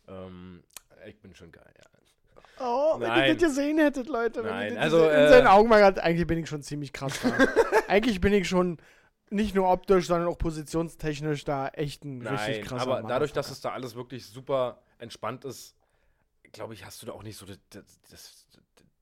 [0.07, 0.63] Ähm,
[1.07, 1.85] ich bin schon geil, ja.
[2.59, 3.27] Oh, wenn Nein.
[3.27, 4.43] ihr das gesehen hättet, Leute.
[4.43, 6.93] Wenn Nein, das also, in äh, seinen Augen mal grad, eigentlich bin ich schon ziemlich
[6.93, 7.31] krass da.
[7.87, 8.77] eigentlich bin ich schon
[9.29, 13.51] nicht nur optisch, sondern auch positionstechnisch da echt ein richtig Nein, krasser aber dadurch, dass
[13.51, 15.75] es da alles wirklich super entspannt ist,
[16.53, 18.45] glaube ich, hast du da auch nicht so das, das, das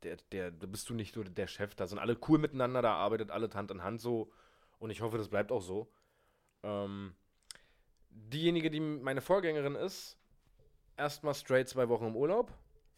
[0.01, 2.93] der, der, da bist du nicht nur der Chef, da sind alle cool miteinander, da
[2.93, 4.31] arbeitet alle Hand in Hand so
[4.79, 5.91] und ich hoffe, das bleibt auch so.
[6.63, 7.13] Ähm,
[8.13, 10.17] diejenige, die meine Vorgängerin ist,
[10.97, 12.51] erstmal straight zwei Wochen im Urlaub.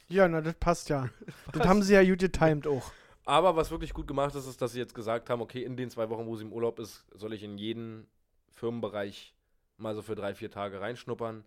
[0.07, 1.09] Ja, na, das passt ja.
[1.51, 2.91] das haben sie ja gut getimed auch.
[3.25, 5.89] Aber was wirklich gut gemacht ist, ist, dass sie jetzt gesagt haben, okay, in den
[5.89, 8.07] zwei Wochen, wo sie im Urlaub ist, soll ich in jeden
[8.53, 9.35] Firmenbereich
[9.77, 11.43] mal so für drei, vier Tage reinschnuppern,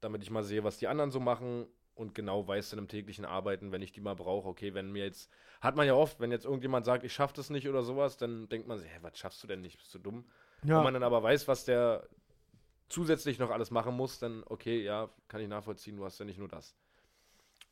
[0.00, 3.24] damit ich mal sehe, was die anderen so machen und genau weiß dann im täglichen
[3.24, 5.30] Arbeiten, wenn ich die mal brauche, okay, wenn mir jetzt,
[5.60, 8.48] hat man ja oft, wenn jetzt irgendjemand sagt, ich schaff das nicht oder sowas, dann
[8.48, 10.26] denkt man sich, hä, was schaffst du denn nicht, bist du dumm?
[10.70, 12.08] Wenn Ja, man dann aber weiß, was der
[12.88, 16.38] zusätzlich noch alles machen muss, dann okay, ja, kann ich nachvollziehen, du hast ja nicht
[16.38, 16.74] nur das.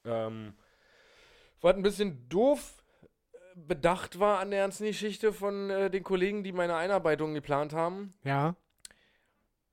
[0.05, 0.55] Ähm,
[1.61, 2.85] was ein bisschen doof
[3.33, 7.72] äh, bedacht war an der ganzen Geschichte von äh, den Kollegen, die meine Einarbeitung geplant
[7.72, 8.55] haben, ja.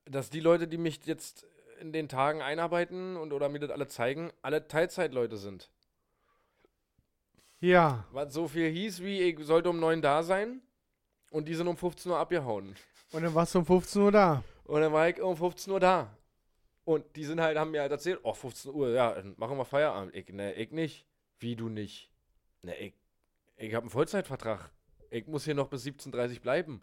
[0.04, 1.46] dass die Leute, die mich jetzt
[1.80, 5.70] in den Tagen einarbeiten und oder mir das alle zeigen, alle Teilzeitleute sind.
[7.60, 8.06] Ja.
[8.12, 10.60] Was so viel hieß, wie ich sollte um 9 da sein
[11.30, 12.74] und die sind um 15 Uhr abgehauen.
[13.12, 14.44] Und dann warst du um 15 Uhr da.
[14.64, 16.16] Und dann war ich um 15 Uhr da.
[16.84, 19.64] Und die sind halt, haben mir halt erzählt, oh, 15 Uhr, ja, dann machen wir
[19.64, 20.14] Feierabend.
[20.14, 21.06] Ich, ne, ich nicht.
[21.38, 22.10] Wie du nicht?
[22.62, 22.94] Ne, ich,
[23.56, 24.70] ich habe einen Vollzeitvertrag.
[25.10, 26.82] Ich muss hier noch bis 17.30 Uhr bleiben.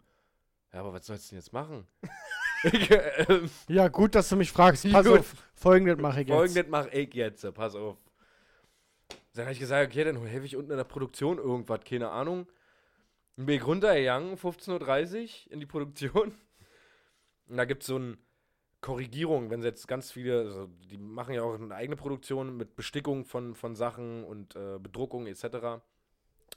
[0.72, 1.86] Ja, aber was sollst du denn jetzt machen?
[2.64, 2.90] ich,
[3.28, 4.90] ähm, Ja, gut, dass du mich fragst.
[4.90, 5.20] Pass Gut.
[5.20, 6.36] auf, folgendes mache ich jetzt.
[6.36, 7.98] Folgendes mache ich jetzt, pass auf.
[9.34, 12.46] Dann habe ich gesagt, okay, dann helfe ich unten in der Produktion irgendwas, keine Ahnung.
[13.36, 16.34] Bin ich runtergegangen, 15.30 Uhr in die Produktion.
[17.52, 18.16] Und da gibt es so eine
[18.80, 22.76] Korrigierung, wenn sie jetzt ganz viele, also die machen ja auch eine eigene Produktion mit
[22.76, 25.82] Bestickung von, von Sachen und äh, Bedruckung etc.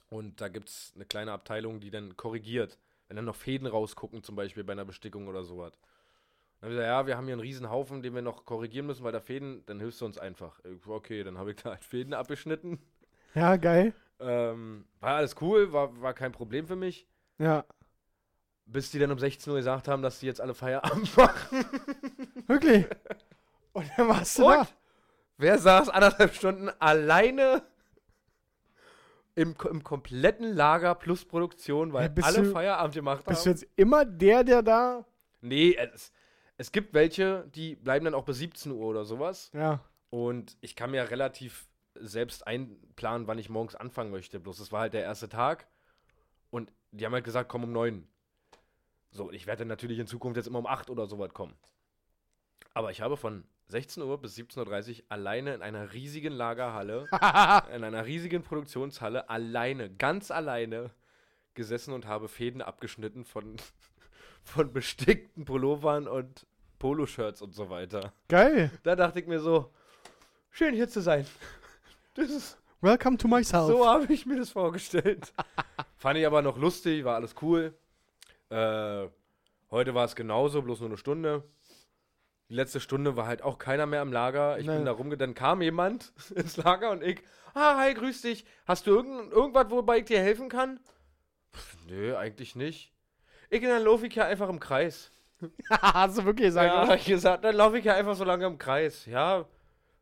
[0.08, 2.78] Und da gibt es eine kleine Abteilung, die dann korrigiert.
[3.08, 5.78] Wenn dann noch Fäden rausgucken, zum Beispiel bei einer Bestickung oder sowas.
[6.60, 8.86] Dann habe ich gesagt, ja, wir haben hier einen riesen Haufen, den wir noch korrigieren
[8.86, 10.58] müssen, weil da Fäden, dann hilfst du uns einfach.
[10.86, 12.78] Okay, dann habe ich da halt Fäden abgeschnitten.
[13.34, 13.92] Ja, geil.
[14.18, 17.06] Ähm, war alles cool, war, war kein Problem für mich.
[17.36, 17.66] Ja.
[18.66, 21.64] Bis die dann um 16 Uhr gesagt haben, dass die jetzt alle Feierabend machen.
[22.46, 22.86] Wirklich.
[23.72, 24.60] Und dann warst du da.
[24.60, 24.68] Und
[25.38, 27.62] wer saß anderthalb Stunden alleine
[29.34, 33.50] im, im kompletten Lager plus Produktion, weil Ja, bist alle du- Feierabend gemacht Bist du
[33.50, 33.56] haben?
[33.58, 35.04] jetzt immer der, der da.
[35.42, 36.10] Nee, es,
[36.56, 39.50] es gibt welche, die bleiben dann auch bis 17 Uhr oder sowas.
[39.52, 39.80] Ja.
[40.10, 44.40] Und ich kann mir relativ selbst einplanen, wann ich morgens anfangen möchte.
[44.40, 45.66] Bloß es war halt der erste Tag.
[46.50, 48.06] Und die haben halt gesagt, komm um 9.
[49.16, 51.54] So, ich werde natürlich in Zukunft jetzt immer um 8 oder sowas kommen.
[52.74, 57.08] Aber ich habe von 16 Uhr bis 17.30 Uhr alleine in einer riesigen Lagerhalle,
[57.74, 60.90] in einer riesigen Produktionshalle, alleine, ganz alleine
[61.54, 63.56] gesessen und habe Fäden abgeschnitten von,
[64.42, 66.46] von bestickten Pullovern und
[66.78, 68.12] Poloshirts und so weiter.
[68.28, 68.70] Geil.
[68.82, 69.72] Da dachte ich mir so,
[70.50, 71.26] schön hier zu sein.
[72.12, 73.68] Das ist, Welcome to myself.
[73.68, 75.32] so habe ich mir das vorgestellt.
[75.96, 77.74] Fand ich aber noch lustig, war alles cool.
[78.50, 79.08] Äh,
[79.70, 81.44] heute war es genauso, bloß nur eine Stunde.
[82.48, 84.58] Die letzte Stunde war halt auch keiner mehr im Lager.
[84.58, 84.76] Ich Nee.
[84.76, 85.16] bin da rumge...
[85.16, 87.22] Dann kam jemand ins Lager und ich,
[87.54, 88.44] ah, hi, grüß dich.
[88.66, 90.78] Hast du irgend, irgendwas, wobei ich dir helfen kann?
[91.52, 92.92] Pff, nö, eigentlich nicht.
[93.50, 95.10] Ich dann laufe ich ja einfach im Kreis.
[95.70, 96.72] Hast du wirklich gesagt?
[96.72, 99.06] Ja, hab ich gesagt, dann laufe ich ja einfach so lange im Kreis.
[99.06, 99.46] Ja,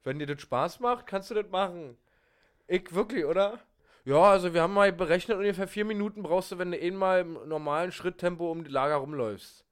[0.02, 1.96] wenn dir das Spaß macht, kannst du das machen.
[2.66, 3.58] Ich wirklich, oder?
[4.04, 7.20] Ja, also wir haben mal berechnet, ungefähr vier Minuten brauchst du, wenn du eh mal
[7.20, 9.64] im normalen Schritttempo um die Lager rumläufst.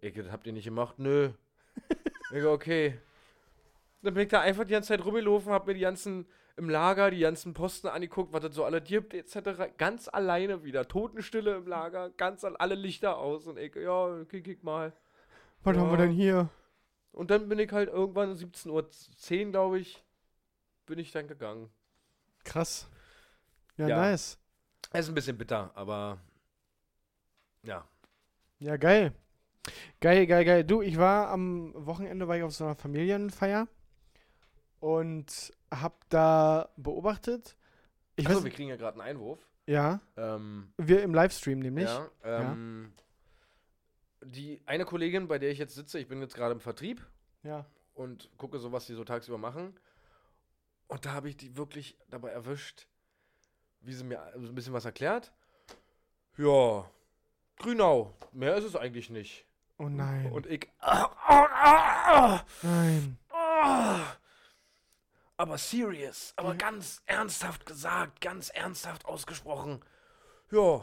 [0.00, 0.98] Ich, das habt ihr nicht gemacht?
[0.98, 1.30] Nö.
[2.32, 2.98] ich, okay.
[4.02, 7.10] Dann bin ich da einfach die ganze Zeit rumgelaufen, hab mir die ganzen im Lager,
[7.10, 9.74] die ganzen Posten angeguckt, was das so alle gibt, etc.
[9.78, 10.86] Ganz alleine wieder.
[10.86, 13.46] Totenstille im Lager, ganz an alle Lichter aus.
[13.46, 14.92] Und ich, ja, kick, kick mal.
[15.64, 16.04] Was haben wir Ja.
[16.04, 16.48] denn hier?
[17.12, 20.04] Und dann bin ich halt irgendwann um 17.10 Uhr, glaube ich,
[20.84, 21.70] bin ich dann gegangen.
[22.44, 22.88] Krass.
[23.76, 23.96] Ja, Ja.
[23.96, 24.38] nice.
[24.92, 26.18] Ist ein bisschen bitter, aber
[27.62, 27.86] ja.
[28.60, 29.12] Ja, geil.
[30.00, 30.64] Geil, geil, geil.
[30.64, 33.66] Du, ich war am Wochenende war ich auf so einer Familienfeier
[34.80, 37.56] und hab da beobachtet.
[38.16, 39.40] Ich Achso, weiß, wir kriegen ja gerade einen Einwurf.
[39.66, 41.86] ja, Ähm, wir im Livestream nämlich.
[41.88, 42.92] ja, ähm,
[44.22, 47.04] Die eine Kollegin, bei der ich jetzt sitze, ich bin jetzt gerade im Vertrieb
[47.42, 47.66] Ja.
[47.94, 49.74] und gucke so, was die so tagsüber machen.
[50.86, 52.86] Und da habe ich die wirklich dabei erwischt,
[53.84, 55.32] wie sie mir ein bisschen was erklärt.
[56.36, 56.88] Ja,
[57.58, 59.46] Grünau, mehr ist es eigentlich nicht.
[59.78, 60.30] Oh nein.
[60.32, 60.68] Und ich.
[62.62, 63.18] nein.
[65.36, 69.84] Aber serious, aber ganz ernsthaft gesagt, ganz ernsthaft ausgesprochen.
[70.50, 70.82] Ja.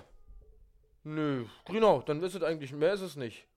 [1.04, 3.48] Nö, Grünau, dann ist es eigentlich, mehr ist es nicht.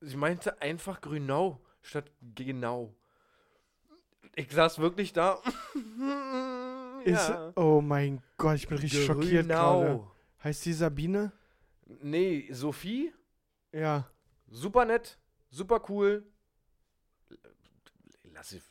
[0.00, 2.92] Sie meinte einfach Grünau statt genau.
[4.34, 5.40] Ich saß wirklich da.
[7.04, 9.84] Ist, Oh mein Gott, ich bin richtig schockiert gerade.
[9.86, 10.10] Grünau.
[10.44, 11.32] Heißt die Sabine?
[12.00, 13.12] Nee, Sophie,
[13.72, 14.06] Ja.
[14.50, 15.18] super nett,
[15.50, 16.24] super cool.
[18.32, 18.62] Lass sie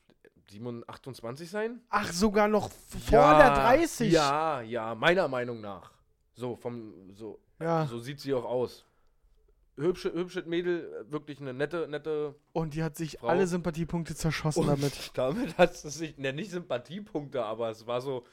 [0.49, 1.81] 27, 28 sein?
[1.89, 4.11] Ach, sogar noch vor der 30.
[4.11, 5.91] Ja, ja, meiner Meinung nach.
[6.33, 7.85] So, vom, so, Ja.
[7.85, 8.85] so sieht sie auch aus.
[9.81, 12.35] Hübsche, hübsches Mädel, äh, wirklich eine nette, nette.
[12.53, 13.27] Und die hat sich Frau.
[13.27, 15.11] alle Sympathiepunkte zerschossen damit.
[15.15, 18.25] damit hat es sich, ne, nicht Sympathiepunkte, aber es war so,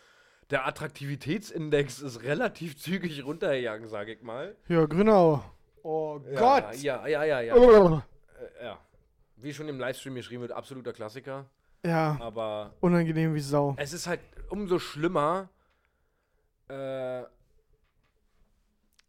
[0.50, 4.56] der Attraktivitätsindex ist relativ zügig runtergegangen, sag ich mal.
[4.68, 5.42] Ja, Grünau.
[5.82, 6.76] Oh Ja, Gott.
[6.82, 7.54] Ja, ja, ja, ja.
[7.54, 8.00] Oh.
[8.60, 8.78] Äh, ja.
[9.36, 11.46] Wie schon im Livestream geschrieben wird, absoluter Klassiker.
[11.84, 13.74] Ja, Aber unangenehm wie Sau.
[13.78, 14.20] es ist halt
[14.50, 15.48] umso schlimmer,
[16.68, 17.22] äh,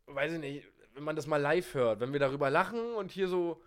[0.05, 0.68] weiß ich nicht,
[0.99, 3.61] wenn man das mal live hört, wenn wir darüber lachen und hier so,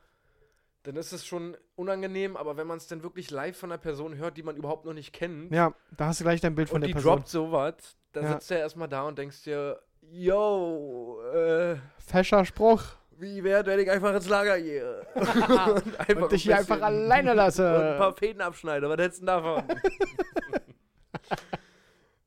[0.83, 4.17] dann ist es schon unangenehm, aber wenn man es dann wirklich live von einer Person
[4.17, 6.77] hört, die man überhaupt noch nicht kennt, Ja, da hast du gleich dein Bild von
[6.77, 7.17] und der die Person.
[7.17, 7.75] droppt sowas,
[8.13, 8.33] da Ja.
[8.33, 12.83] sitzt du ja erstmal da und denkst dir, yo, äh, Fescher Spruch.
[13.13, 15.07] wie wäre, wenn ich einfach ins Lager gehe?
[15.15, 17.75] und, einfach Und dich hier ein einfach bisschen- alleine lasse.
[17.77, 18.91] und ein paar Fäden abschneide.
[18.91, 19.65] Was hättest du denn davon?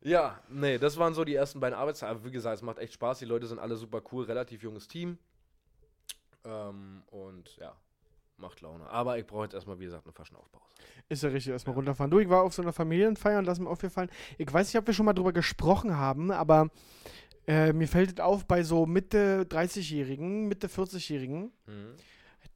[0.06, 2.12] ja, nee, das waren so die ersten beiden Arbeitstage.
[2.12, 3.20] Aber wie gesagt, es macht echt Spaß.
[3.20, 5.18] Die Leute sind alle super cool, relativ junges Team.
[6.44, 7.76] Ähm, und ja,
[8.38, 8.88] macht Laune.
[8.88, 10.64] Aber ich brauche jetzt erstmal, wie gesagt, eine Faschenaufpause.
[11.10, 12.12] Ist ja richtig, erstmal runterfahren.
[12.12, 14.10] Du, ich war auf so einer Familienfeier und das ist mir aufgefallen.
[14.38, 16.70] Ich weiß nicht, ob wir schon mal drüber gesprochen haben, aber
[17.48, 21.96] äh, mir fällt es auf bei so Mitte 30-Jährigen, Mitte 40-Jährigen, Mhm.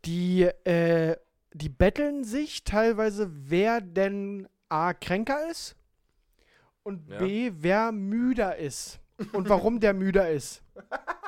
[0.05, 1.15] die, äh,
[1.53, 5.75] die betteln sich teilweise, wer denn A, kränker ist
[6.83, 7.17] und Ja.
[7.19, 8.99] B, wer müder ist.
[9.33, 10.63] Und warum der müder ist.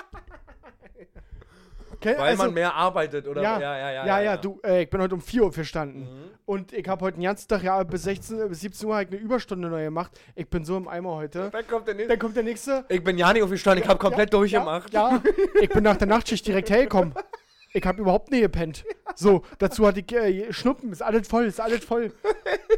[2.01, 3.43] Okay, Weil also- man mehr arbeitet, oder?
[3.43, 4.05] ja, ja, ja.
[4.07, 5.99] ja, ja, du, äh, ich bin heute um 4 Uhr verstanden.
[5.99, 6.31] Mhm.
[6.45, 9.17] Und ich habe heute den ganzen Tag, ja, bis 16, bis 17 Uhr ich eine
[9.17, 10.19] Überstunde neu gemacht.
[10.33, 11.51] Ich bin so im Eimer heute.
[11.51, 12.09] Dann kommt der nächste.
[12.09, 12.85] Dann kommt der nächste.
[12.89, 14.91] Ich bin ja nicht aufgestanden, ich habe komplett ja, durchgemacht.
[14.91, 15.21] Ja, ja,
[15.61, 17.13] ich bin nach der Nachtschicht direkt hergekommen.
[17.73, 18.83] Ich habe überhaupt nicht gepennt.
[19.15, 22.11] So, dazu hatte ich äh, Schnuppen, ist alles voll, ist alles voll.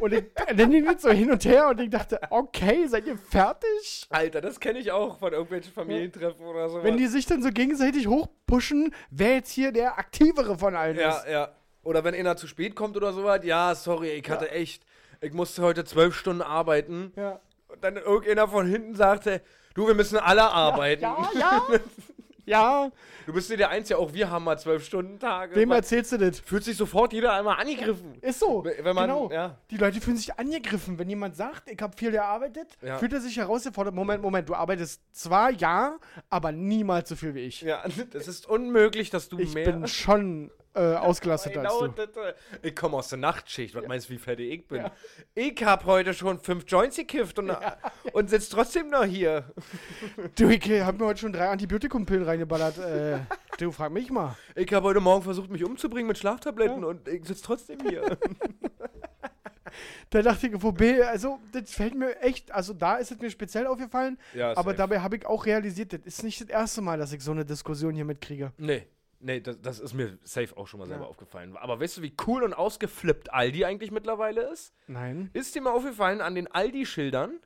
[0.02, 0.24] Und ich,
[0.56, 4.06] dann ging es so hin und her und ich dachte, okay, seid ihr fertig?
[4.10, 6.84] Alter, das kenne ich auch von irgendwelchen Familientreffen oder so.
[6.84, 11.18] Wenn die sich dann so gegenseitig hochpushen, wer jetzt hier der aktivere von allen Ja,
[11.18, 11.28] ist.
[11.28, 11.50] ja.
[11.84, 14.84] Oder wenn einer zu spät kommt oder sowas, ja, sorry, ich hatte echt,
[15.22, 17.12] ich musste heute zwölf Stunden arbeiten.
[17.16, 19.42] Ja, Und dann irgendeiner von hinten sagte,
[19.74, 21.04] du, wir müssen alle arbeiten.
[21.04, 21.40] ja, ja.
[21.40, 21.80] ja,
[22.46, 25.56] Du bist nicht der Einzige, auch wir haben mal zwölf Stunden Tage.
[25.56, 26.40] wem Man erzählst du das?
[26.40, 28.16] fühlt sich sofort jeder einmal angegriffen.
[28.22, 28.64] Ist so.
[28.66, 29.32] Wenn man, genau.
[29.32, 29.58] ja.
[29.72, 31.00] Die Leute fühlen sich angegriffen.
[31.00, 32.98] Wenn jemand sagt, ich habe viel gearbeitet, Ja.
[32.98, 33.94] fühlt er sich herausgefordert.
[33.96, 35.98] Moment, Moment, du arbeitest zwar ja,
[36.30, 37.62] aber niemals so viel wie ich.
[37.62, 39.72] Ja, das ist unmöglich, dass du Ich mehr.
[39.72, 42.06] bin schon äh, ausgelastet als Genau, du.
[42.06, 43.76] das, äh, ich komme aus der Nachtschicht.
[43.76, 44.86] Was meinst du, wie fertig ich bin?
[45.36, 47.52] Ich habe heute schon fünf Joints gekifft und,
[48.14, 49.46] und sitze trotzdem noch hier.
[50.36, 52.78] Du, ich habe mir heute schon drei Antibiotikumpillen reingeballert.
[52.78, 53.20] Äh,
[53.60, 54.36] du, frag mich mal.
[54.56, 58.18] Ich habe heute Morgen versucht, mich umzubringen mit Schlaftabletten und ich sitze trotzdem hier.
[60.10, 63.66] Da dachte ich, wobei, also, das fällt mir echt, also da ist es mir speziell
[63.66, 64.76] aufgefallen, ja, aber safe.
[64.76, 67.44] dabei habe ich auch realisiert, das ist nicht das erste Mal, dass ich so eine
[67.44, 68.52] Diskussion hier mitkriege.
[68.58, 68.86] Nee,
[69.26, 71.10] Nee, das, das ist mir safe auch schon mal selber Ja.
[71.10, 71.56] aufgefallen.
[71.58, 74.74] Aber weißt du, wie cool und ausgeflippt Aldi eigentlich mittlerweile ist?
[74.88, 75.30] Nein.
[75.34, 77.40] Ist dir mal aufgefallen an den Aldi-Schildern?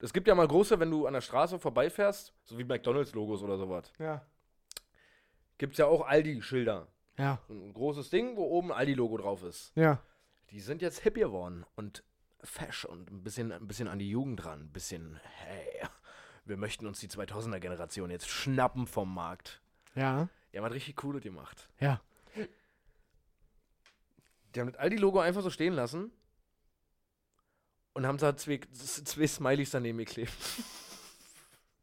[0.00, 3.58] Es gibt ja mal große, wenn du an der Straße vorbeifährst, so wie McDonalds-Logos oder
[3.58, 3.92] sowas.
[3.98, 4.24] Ja.
[5.58, 6.86] Gibt es ja auch Aldi-Schilder.
[7.18, 7.38] Ja.
[7.48, 9.72] So Ein großes Ding, wo oben Aldi-Logo drauf ist.
[9.74, 10.00] Ja.
[10.50, 12.04] Die sind jetzt hip geworden und
[12.42, 14.60] fesch und ein bisschen, ein bisschen an die Jugend dran.
[14.62, 15.86] Ein bisschen, hey,
[16.44, 19.60] wir möchten uns die 2000er-Generation jetzt schnappen vom Markt.
[19.96, 20.28] Ja.
[20.52, 21.68] Die haben was richtig Cooles gemacht.
[21.80, 22.00] Ja.
[24.54, 26.10] Die haben das Aldi-Logo einfach so stehen lassen
[27.92, 30.32] und haben da zwei, zwei Smileys daneben geklebt.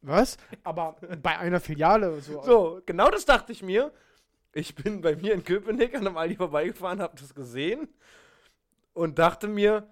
[0.01, 0.37] Was?
[0.63, 2.41] Aber bei einer Filiale so.
[2.43, 3.91] So, genau das dachte ich mir.
[4.53, 7.89] Ich bin bei mir in Köpenick an einem Aldi vorbeigefahren, habe das gesehen
[8.93, 9.87] und dachte mir,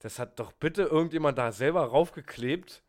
[0.00, 2.82] das hat doch bitte irgendjemand da selber raufgeklebt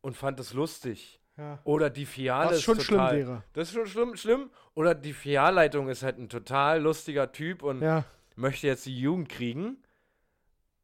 [0.00, 1.19] und fand es lustig.
[1.40, 1.58] Ja.
[1.64, 3.42] Oder die Filiale Was ist schon schlimm total, wäre.
[3.54, 4.50] Das ist schon schlimm, schlimm.
[4.74, 8.04] Oder die Filialleitung ist halt ein total lustiger Typ und Ja.
[8.36, 9.78] möchte jetzt die Jugend kriegen.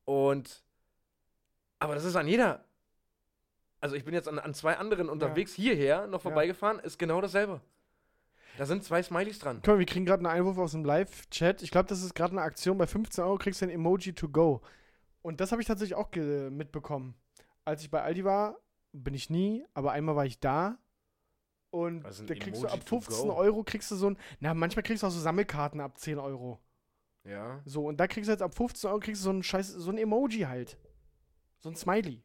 [0.06, 0.64] Und
[1.78, 2.64] aber das ist an jeder.
[3.80, 7.60] Also ich bin jetzt an, an zwei anderen unterwegs hierher noch vorbeigefahren, ist genau dasselbe.
[8.56, 9.56] Da sind zwei Smileys dran.
[9.62, 11.62] Guck mal, wir kriegen gerade einen Einwurf aus dem Live-Chat.
[11.62, 12.78] Ich glaube, das ist gerade eine Aktion.
[12.78, 14.62] Bei 15 Euro kriegst du ein Emoji to go.
[15.20, 16.10] Und das habe ich tatsächlich auch
[16.50, 17.14] mitbekommen.
[17.66, 18.56] Als ich bei Aldi war,
[18.92, 20.78] bin ich nie, aber einmal war ich da.
[21.70, 23.34] Und ein da kriegst du Emoji ab to 15 go?
[23.34, 24.18] Euro kriegst du so ein.
[24.40, 26.58] Na, manchmal kriegst du auch so Sammelkarten ab 10 Euro.
[27.24, 27.60] Ja.
[27.64, 29.90] So, und da kriegst du jetzt ab 15 Euro kriegst du so ein scheiß, so
[29.90, 30.78] ein Emoji halt.
[31.58, 32.22] So ein Smiley.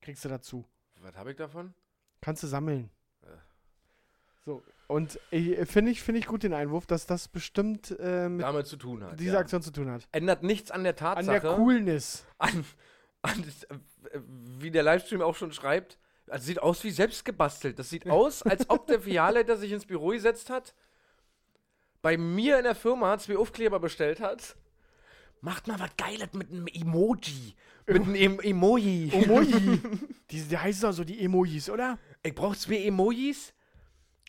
[0.00, 0.64] Kriegst du dazu.
[1.00, 1.74] Was habe ich davon?
[2.20, 2.90] Kannst du sammeln.
[3.22, 3.42] Ja.
[4.44, 8.42] So, und äh, finde ich, finde ich gut den Einwurf, dass das bestimmt äh, mit
[8.42, 9.18] Damit zu tun hat.
[9.18, 9.38] dieser ja.
[9.38, 10.06] Aktion zu tun hat.
[10.12, 11.40] Ändert nichts an der An Tatsache.
[11.40, 12.26] der Coolness.
[12.38, 12.64] an,
[13.22, 13.42] an
[14.10, 14.20] äh,
[14.58, 15.98] wie der Livestream auch schon schreibt,
[16.28, 17.78] also sieht aus wie selbst gebastelt.
[17.78, 20.74] Das sieht aus, als ob der Filialleiter sich ins Büro gesetzt hat,
[22.00, 24.56] bei mir in der Firma zwei Aufkleber bestellt hat.
[25.40, 27.54] Macht mal was Geiles mit einem Emoji.
[27.86, 29.10] Mit einem em Emoji.
[29.12, 29.80] Emoji.
[30.30, 31.98] die, die heißen doch so die Emojis, oder?
[32.22, 33.52] Ich brauche zwei Emojis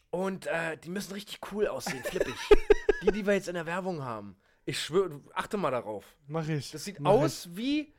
[0.09, 2.33] und äh, die müssen richtig cool aussehen, flippig.
[3.03, 4.35] die, die wir jetzt in der Werbung haben.
[4.65, 6.05] Ich schwöre, achte mal darauf.
[6.27, 6.71] Mach ich.
[6.71, 7.93] Das sieht Mach aus wie,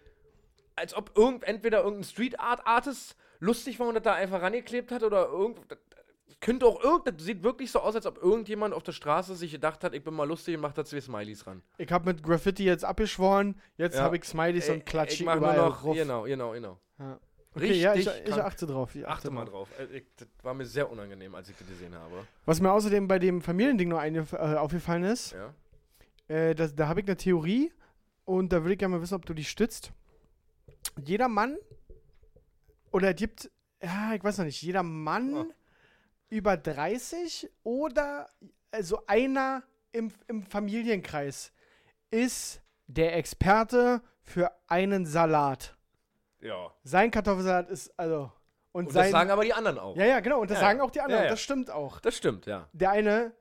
[0.74, 4.90] als ob irgend, entweder irgendein Street Art Artist lustig war und das da einfach rangeklebt
[4.92, 5.58] hat oder irgend.
[5.70, 5.78] Das
[6.40, 7.06] könnte auch irgend.
[7.06, 10.02] Das sieht wirklich so aus, als ob irgendjemand auf der Straße sich gedacht hat, ich
[10.04, 11.62] bin mal lustig und macht da zwei Smileys ran.
[11.78, 11.90] Ich.
[11.90, 13.60] habe mit Graffiti jetzt abgeschworen.
[13.76, 14.02] Jetzt Ja.
[14.02, 15.80] habe ich Smileys und Klatschi ich mach nur überall noch.
[15.82, 15.96] drauf.
[15.96, 16.78] Genau, genau, genau.
[16.98, 17.18] Ja.
[17.56, 18.96] Okay, ja, ich, Richtig ich achte drauf.
[18.96, 19.68] Ich Achte mal drauf.
[19.78, 22.26] Äh, Ich, das war mir sehr unangenehm, als ich das gesehen habe.
[22.46, 25.36] Was mir außerdem bei dem Familiending noch eine, äh, aufgefallen ist,
[26.28, 26.34] Ja.
[26.34, 27.72] äh, das, da habe ich eine Theorie
[28.24, 29.92] und da würde ich gerne mal wissen, ob du die stützt.
[31.00, 31.56] Jeder Mann,
[32.94, 33.50] oder es gibt,
[33.82, 35.46] ja, ich weiß noch nicht, jeder Mann Oh.
[36.30, 38.28] über 30 oder
[38.70, 41.52] also einer im, im Familienkreis
[42.10, 45.76] ist der Experte für einen Salat.
[46.40, 46.70] Ja.
[46.82, 48.30] Sein Kartoffelsalat ist, also,
[48.72, 49.04] und, Und sein.
[49.04, 49.96] das sagen aber die anderen auch.
[49.96, 51.30] ja, ja, genau, und das Ja, sagen auch die anderen, Ja, ja.
[51.30, 52.00] das stimmt auch.
[52.00, 52.68] Das stimmt, ja.
[52.72, 53.32] Der eine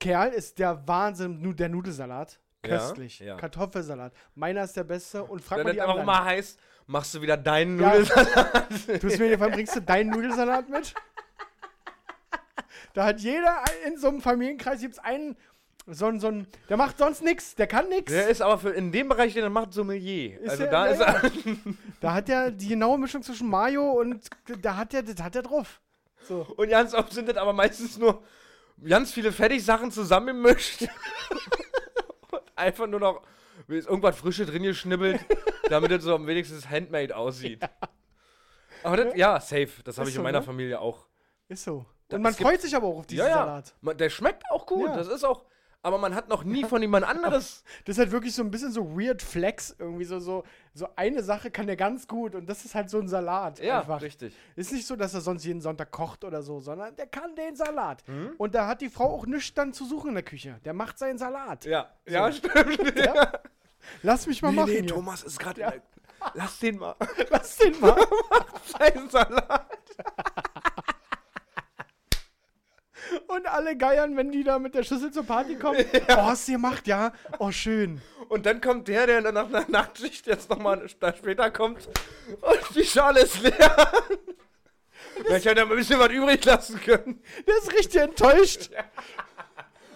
[0.00, 2.40] Kerl ist der Wahnsinn, der Nudelsalat.
[2.62, 3.18] Köstlich.
[3.20, 3.36] ja.
[3.36, 4.12] Kartoffelsalat.
[4.34, 6.06] Meiner ist der beste und frag Wenn mal die anderen.
[6.06, 7.90] mal heißt, machst du wieder deinen Ja.
[7.90, 8.68] Nudelsalat.
[9.00, 10.94] Du mir gefallen, bringst du deinen Nudelsalat mit?
[12.94, 15.36] Da hat jeder in so einem Familienkreis gibt's einen,
[15.86, 18.12] so ein, so ein, der macht sonst nichts, der kann nichts.
[18.12, 20.38] Der ist aber für in dem Bereich, den er macht, Sommelier.
[20.40, 21.06] Ist also der- da ja, ist ja.
[21.06, 21.30] er.
[22.00, 24.28] Da hat er die genaue Mischung zwischen Mayo und
[24.60, 25.80] da hat er, das hat er drauf.
[26.28, 26.46] So.
[26.56, 28.22] Und ganz oft sind das aber meistens nur
[28.84, 30.82] ganz viele Fertigsachen zusammengemischt.
[32.30, 33.22] und einfach nur noch
[33.78, 35.20] ist irgendwas Frische drin geschnibbelt,
[35.68, 37.60] damit es so am wenigsten handmade aussieht.
[38.82, 39.70] Aber das, ja, safe.
[39.84, 40.44] Das habe ich in so, meiner ne?
[40.44, 41.06] Familie auch.
[41.48, 41.86] Ist so.
[42.10, 43.36] Und man freut sich aber auch auf diesen ja, ja.
[43.36, 43.74] Salat.
[43.80, 44.88] Man, der schmeckt auch gut.
[44.88, 44.96] Ja.
[44.96, 45.44] Das ist auch.
[45.84, 47.64] Aber man hat noch nie von jemand anderes.
[47.84, 50.44] Das ist halt wirklich so ein bisschen so weird Flex irgendwie so so
[50.74, 53.80] so eine Sache kann der ganz gut und das ist halt so ein Salat ja,
[53.80, 54.00] einfach.
[54.00, 54.32] richtig.
[54.54, 57.56] Ist nicht so, dass er sonst jeden Sonntag kocht oder so, sondern der kann den
[57.56, 58.06] Salat.
[58.06, 58.34] Mhm.
[58.38, 60.60] Und da hat die Frau auch nichts dann zu suchen in der Küche.
[60.64, 61.64] Der macht seinen Salat.
[61.64, 62.96] Ja, ja, stimmt.
[63.02, 63.32] Ja.
[64.02, 64.70] Lass mich mal machen.
[64.70, 64.86] hier.
[64.86, 65.60] Thomas ist gerade.
[65.60, 65.72] Ja.
[66.34, 66.94] Lass den mal.
[67.30, 67.96] Lass den mal.
[68.78, 69.66] Sein Salat.
[73.26, 75.84] Und alle geiern, wenn die da mit der Schüssel zur Party kommen.
[76.08, 77.12] Oh, hast du gemacht, ja?
[77.38, 78.00] Oh, schön.
[78.28, 81.88] Und dann kommt der, der nach einer Nachtschicht jetzt nochmal später kommt
[82.40, 83.92] und die Schale ist leer.
[85.28, 87.22] Ich hätte ein bisschen was übrig lassen können.
[87.46, 88.70] Der ist richtig enttäuscht.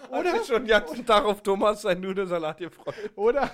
[0.09, 0.31] Oder?
[0.31, 2.95] Hat sich schon den ganzen Tag auf Thomas sein Nudelsalat gefreut.
[3.15, 3.51] Oder,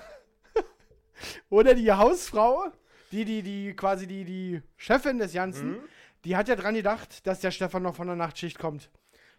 [1.49, 2.65] oder die Hausfrau,
[3.11, 5.79] die, die, die, quasi die, die Chefin des Ganzen, Mhm.
[6.25, 8.89] die hat ja dran gedacht, dass der Stefan noch von der Nachtschicht kommt.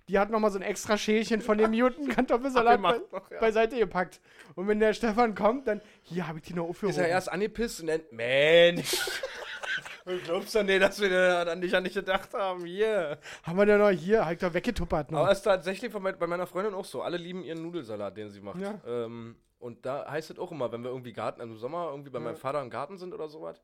[0.09, 3.41] die hat nochmal so ein extra Schälchen von dem Newton Kartoffelsalat be noch, ja.
[3.41, 4.21] beiseite gepackt.
[4.55, 6.91] Und wenn der Stefan kommt, dann, hier habe ich die noch aufgehoben.
[6.95, 8.93] Ist er erst angepisst und dann, Mensch.
[10.07, 12.67] Du glaubst doch nicht, dass wir an dich an nicht gedacht haben.
[12.67, 13.19] Hier.
[13.43, 15.21] Haben wir den noch hier, halt da weggetuppert noch.
[15.21, 17.01] Aber es ist tatsächlich bei meiner Freundin auch so.
[17.03, 18.61] Alle lieben ihren Nudelsalat, den sie macht.
[18.61, 18.81] Ja.
[18.87, 22.21] Ähm, und da heißt es auch immer, wenn wir irgendwie Garten, im Sommer irgendwie bei
[22.21, 23.63] meinem Vater im Garten sind oder sowas.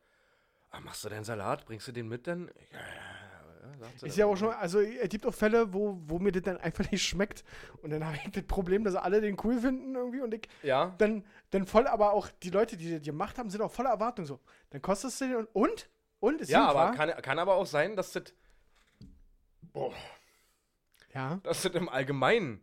[0.70, 1.66] Ah, machst du denn Salat?
[1.66, 2.51] Bringst du den mit denn?
[2.72, 4.07] Ja, ja, ja.
[4.07, 6.91] Ist ja auch schon, also es gibt auch Fälle, wo, wo mir das dann einfach
[6.91, 7.45] nicht schmeckt.
[7.82, 10.95] Und dann habe ich das Problem, dass alle den cool finden irgendwie und ich Ja.
[10.97, 14.24] dann, dann voll, aber auch die Leute, die das gemacht haben, sind auch voller Erwartung
[14.24, 14.41] so.
[14.70, 15.91] Dann kostet es den und, und?
[16.20, 16.40] Und?
[16.40, 18.24] Ist Ja, aber kann, kann aber auch sein, dass das,
[21.14, 21.40] Ja.
[21.42, 22.62] dass das im Allgemeinen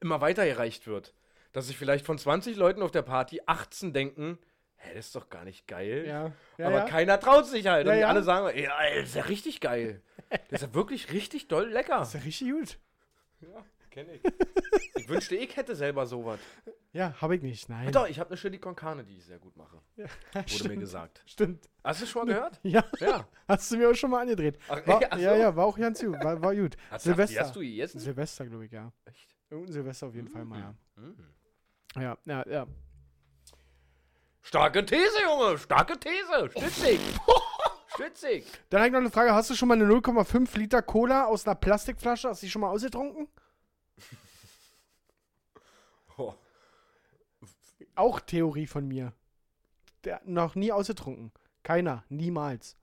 [0.00, 1.14] immer weitergereicht wird.
[1.52, 4.38] Dass sich vielleicht von 20 Leuten auf der Party 18 denken,
[4.76, 6.04] hä, das ist doch gar nicht geil.
[6.06, 6.32] Ja.
[6.58, 6.86] ja, aber ja.
[6.86, 7.86] keiner traut sich halt.
[7.86, 10.02] Und die alle sagen, ja, das ist ja richtig geil.
[10.30, 12.02] Das ist ja wirklich richtig doll lecker.
[12.02, 12.78] ist ja richtig gut.
[13.40, 13.64] Ja,
[13.94, 14.22] kenn ich.
[14.96, 16.40] ich wünschte, ich hätte selber sowas.
[16.92, 17.68] Ja, habe ich nicht.
[17.68, 17.92] Nein.
[17.92, 19.80] Doch, ich habe eine Chili con Carne, die ich sehr gut mache.
[19.96, 21.22] Ja, Wurde stimmt, mir gesagt.
[21.26, 21.68] Stimmt.
[21.82, 22.60] Hast du schon mal gehört?
[22.62, 22.84] Ja.
[22.98, 23.28] Ja.
[23.48, 24.58] Hast du mir auch schon mal angedreht.
[24.68, 25.22] Ach, War, ach so.
[25.24, 26.22] Ja, ja, war auch ganz gut.
[26.22, 26.76] War, war gut.
[26.90, 27.34] Hast, Silvester.
[27.34, 27.98] Die hast du gegessen?
[28.00, 28.92] Silvester, glaube ich, ja.
[29.04, 29.34] Echt?
[29.50, 30.74] Irgendein Silvester auf jeden Fall mal, ja.
[30.96, 31.16] Mhm.
[31.96, 32.66] Ja, ja, ja.
[34.42, 35.58] Starke These, Junge!
[35.58, 36.50] Starke These!
[36.50, 37.00] Stützig!
[37.94, 38.46] Stützig!
[38.68, 39.32] Dann habe ich noch eine Frage.
[39.32, 42.60] Hast du schon mal eine 0,5 Liter Cola aus einer Plastikflasche, hast du die schon
[42.60, 43.28] mal ausgetrunken?
[46.16, 46.34] Oh.
[47.96, 49.12] Auch Theorie von mir.
[50.04, 51.32] Der noch nie ausgetrunken.
[51.64, 52.04] Keiner.
[52.08, 52.76] Niemals.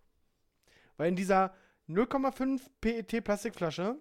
[0.97, 1.53] Weil in dieser
[1.87, 3.97] 0,5 PET Plastikflasche,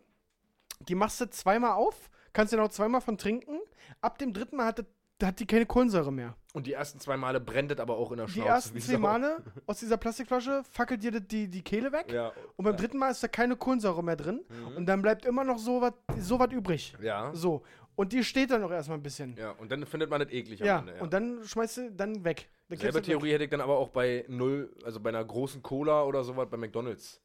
[0.88, 3.60] die machst du zweimal auf, kannst du noch zweimal von trinken.
[4.00, 4.86] Ab dem dritten Mal hat, das-
[5.28, 6.34] hat die keine Kohlensäure mehr.
[6.52, 8.48] Und die ersten zwei Male brennt es aber auch in der Die Schnauze.
[8.48, 9.00] ersten wie zehn.
[9.00, 12.12] Male aus dieser Plastikflasche fackelt dir die, die Kehle weg.
[12.12, 12.32] Ja.
[12.56, 14.40] Und beim dritten Mal ist da keine Kohlensäure mehr drin.
[14.48, 14.76] Mhm.
[14.78, 16.94] Und dann bleibt immer noch so was so wat übrig.
[17.00, 17.30] Ja.
[17.34, 17.62] So.
[17.94, 19.36] Und die steht dann noch erstmal ein bisschen.
[19.36, 21.02] Ja, und dann findet man das eklig Ja, am Ende.
[21.02, 22.48] und dann schmeißt du dann weg.
[22.68, 23.04] Dann Selbe du weg.
[23.04, 26.48] Theorie hätte ich dann aber auch bei null, also bei einer großen Cola oder sowas
[26.50, 27.20] bei McDonalds.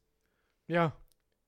[0.66, 0.92] Ja,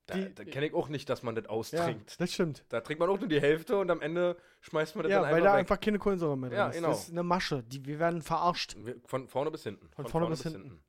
[0.09, 2.20] Da, da kenne ich auch nicht, dass man das ja, austrinkt.
[2.20, 2.64] das stimmt.
[2.70, 5.26] Da trinkt man auch nur die Hälfte und am Ende schmeißt man das Ja, dann
[5.30, 5.59] weil einfach da weg.
[5.61, 6.76] einfach keine Kohlensäure mehr drin Ja, ist.
[6.76, 6.88] genau.
[6.88, 7.62] Das ist eine Masche.
[7.62, 8.76] Die, wir werden verarscht.
[9.04, 9.88] Von vorne bis hinten.
[9.94, 10.80] Von vorne bis hinten.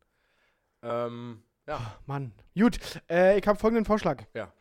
[0.82, 2.00] Ähm, ja.
[2.06, 2.32] Mann.
[2.58, 4.24] Gut, äh, ich habe folgenden Vorschlag.
[4.34, 4.52] Ja.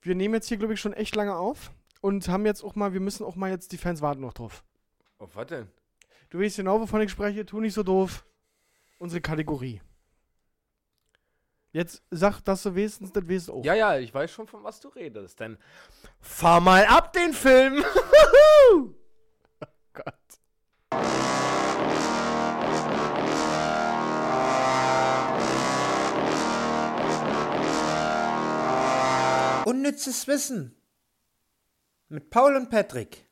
[0.00, 2.92] Wir nehmen jetzt hier, glaube ich, schon echt lange auf und haben jetzt auch mal,
[2.92, 4.64] wir müssen auch mal jetzt, die Fans warten noch drauf.
[5.18, 5.68] Auf was denn?
[6.30, 8.24] Du weißt genau, wovon ich spreche, tu nicht so doof.
[8.98, 9.80] Unsere Kategorie.
[11.74, 13.64] Jetzt sag, dass du wenigstens das weißt auch.
[13.64, 15.40] Ja, ja, ich weiß schon, von was du redest.
[15.40, 15.58] Denn
[16.20, 17.84] fahr mal ab den Film!
[19.92, 20.14] Gott.
[29.66, 30.76] Unnützes Wissen.
[32.08, 33.26] Mit Paul und Patrick.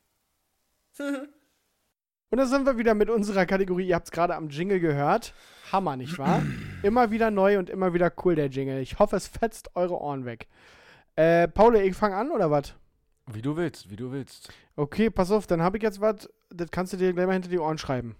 [0.99, 3.87] Und da sind wir wieder mit unserer Kategorie.
[3.87, 5.33] Ihr habt es gerade am Jingle gehört.
[5.71, 6.43] Hammer, nicht wahr?
[6.83, 8.79] immer wieder neu und immer wieder cool, der Jingle.
[8.79, 10.47] Ich hoffe, es fetzt eure Ohren weg.
[11.15, 12.75] Äh, Paul, ich fange an oder was?
[13.31, 14.51] Wie du willst, wie du willst.
[14.75, 17.49] Okay, pass auf, dann habe ich jetzt was, das kannst du dir gleich mal hinter
[17.49, 18.15] die Ohren schreiben.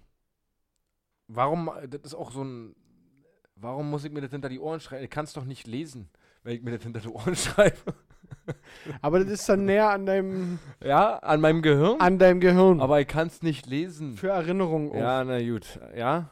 [1.28, 2.74] Warum, das ist auch so ein.
[3.56, 5.04] Warum muss ich mir das hinter die Ohren schreiben?
[5.04, 6.10] Ich kann es doch nicht lesen,
[6.42, 7.94] wenn ich mir das hinter die Ohren schreibe.
[9.02, 12.00] Aber das ist dann näher an deinem, Ja, an meinem Gehirn.
[12.00, 12.80] an deinem Gehirn.
[12.80, 14.16] aber ich kann es nicht lesen.
[14.16, 14.90] für Erinnerungen.
[14.90, 14.96] auch.
[14.96, 15.78] Ja, na gut.
[15.96, 16.28] Ja?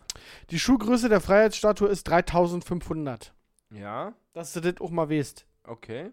[0.51, 3.33] Die Schuhgröße der Freiheitsstatue ist 3500.
[3.71, 5.47] Ja, Dass du das auch mal weißt.
[5.65, 6.11] okay.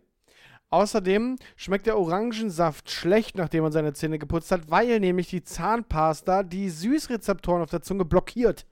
[0.71, 6.43] Außerdem schmeckt der Orangensaft schlecht, nachdem man seine Zähne geputzt hat, weil nämlich die Zahnpasta
[6.43, 8.67] die Süßrezeptoren auf der Zunge blockiert.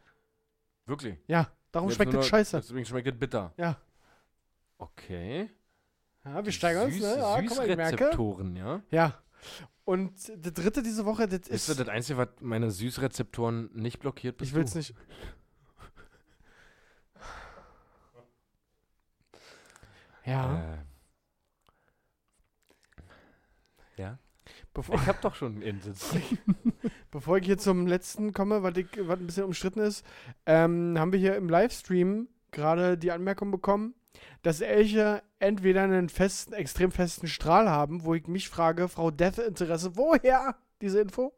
[0.86, 1.18] Wirklich.
[1.26, 2.57] Ja, darum Jetzt schmeckt das scheiße.
[2.57, 3.51] Deswegen schmeckt das bitter.
[3.57, 3.78] Ja.
[4.78, 5.49] Okay.
[6.34, 7.16] Ja, wir steigern uns, ne?
[7.18, 7.98] Ja, guck mal, ich merke.
[7.98, 8.82] Süßrezeptoren, ja.
[8.92, 9.22] Ja.
[9.86, 10.14] Und
[10.44, 11.80] das dritte diese Woche, das Ist das ist.
[11.80, 14.38] das Einzige, was meine Süßrezeptoren nicht blockiert?
[14.38, 14.80] bist Ich will's du?
[14.80, 14.94] nicht.
[20.26, 20.78] Ja, Äh.
[24.02, 24.20] Ja.
[24.74, 25.82] bevor, Ich hab doch schon einen
[27.12, 30.06] bevor ich hier zum letzten komme, was, ich, was ein bisschen umstritten ist,
[30.46, 33.96] ähm, haben wir hier im Livestream gerade die Anmerkung bekommen,
[34.41, 39.38] dass Elche entweder einen festen, extrem festen Strahl haben, wo ich mich frage, Frau Death
[39.39, 41.34] Interesse, woher diese Info?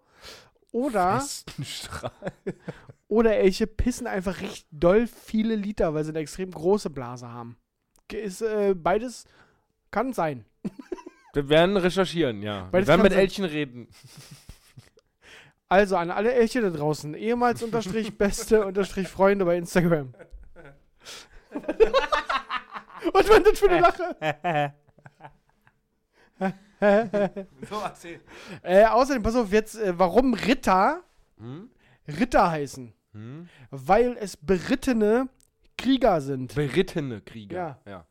[0.71, 2.11] Oder, Festen Strahl.
[3.07, 7.57] oder Elche pissen einfach richtig doll viele Liter, weil sie eine extrem große Blase haben.
[8.11, 9.25] Ist, äh, beides
[9.91, 10.45] kann sein.
[11.34, 12.67] Wir werden recherchieren, ja.
[12.71, 13.21] Weil Wir werden mit sein.
[13.21, 13.88] Elchen reden.
[15.71, 20.15] Also an alle Elche da draußen, ehemals unterstrich beste unterstrich Freunde bei Instagram.
[23.14, 24.74] Was war denn das für eine Lache?
[27.70, 28.22] so, erzähl.
[28.64, 31.03] Äh, außerdem, pass auf, jetzt, äh, warum Ritter
[31.38, 31.70] Hm?
[32.07, 32.93] Ritter heißen?
[33.14, 33.49] Hm?
[33.72, 35.30] Weil es berittene
[35.78, 36.55] Krieger sind.
[36.55, 37.80] Berittene Krieger.
[37.86, 37.91] Ja.
[37.91, 38.05] ja.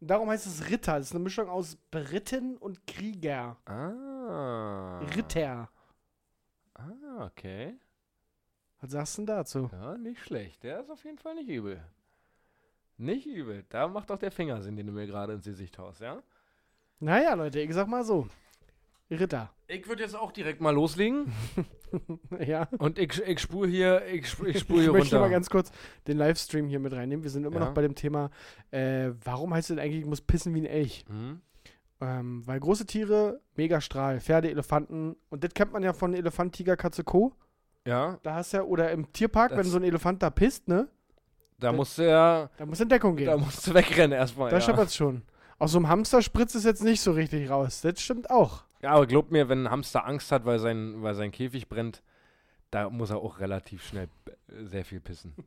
[0.00, 0.98] Darum heißt es Ritter.
[0.98, 3.56] Das ist eine Mischung aus Beritten und Krieger.
[3.64, 4.98] Ah.
[5.16, 5.70] Ritter.
[6.74, 7.78] Ah, okay.
[8.80, 9.70] Was sagst du denn dazu?
[9.72, 10.62] Ja, nicht schlecht.
[10.62, 11.82] Der ist auf jeden Fall nicht übel.
[12.98, 13.64] Nicht übel.
[13.68, 16.22] Da macht doch der Finger Sinn, den du mir gerade ins Gesicht haust, ja?
[17.00, 18.26] Naja, Leute, ich sag mal so.
[19.10, 19.50] Ritter.
[19.68, 21.32] Ich würde jetzt auch direkt mal loslegen.
[22.40, 22.68] ja.
[22.78, 25.20] Und ich, ich spule hier, ich, sp- ich Ich hier möchte runter.
[25.20, 25.70] mal ganz kurz
[26.08, 27.22] den Livestream hier mit reinnehmen.
[27.22, 27.66] Wir sind immer Ja.
[27.66, 28.30] noch bei dem Thema,
[28.70, 31.04] äh, warum heißt es eigentlich, ich muss pissen wie ein Elch?
[31.08, 31.40] hm?
[32.00, 36.76] Ähm, weil große Tiere, Megastrahl, Pferde, Elefanten, und das kennt man ja von Elefant, Tiger,
[36.76, 37.32] Katze, Co.
[37.86, 40.66] Ja, Da hast du ja, oder im Tierpark, wenn Das- so ein Elefant da pisst,
[40.68, 40.88] ne?
[41.58, 43.26] Da Das- musst du ja, Da muss in Deckung gehen.
[43.26, 44.50] da musst du wegrennen erstmal.
[44.50, 44.60] da ja.
[44.60, 45.22] scheppert's schon.
[45.58, 47.80] Aus so einem Hamster spritzt es jetzt nicht so richtig raus.
[47.80, 48.64] Das stimmt auch.
[48.82, 52.02] ja, aber glaub mir, wenn ein Hamster Angst hat, weil sein, weil sein Käfig brennt,
[52.70, 54.08] da muss er auch relativ schnell
[54.64, 55.34] sehr viel pissen.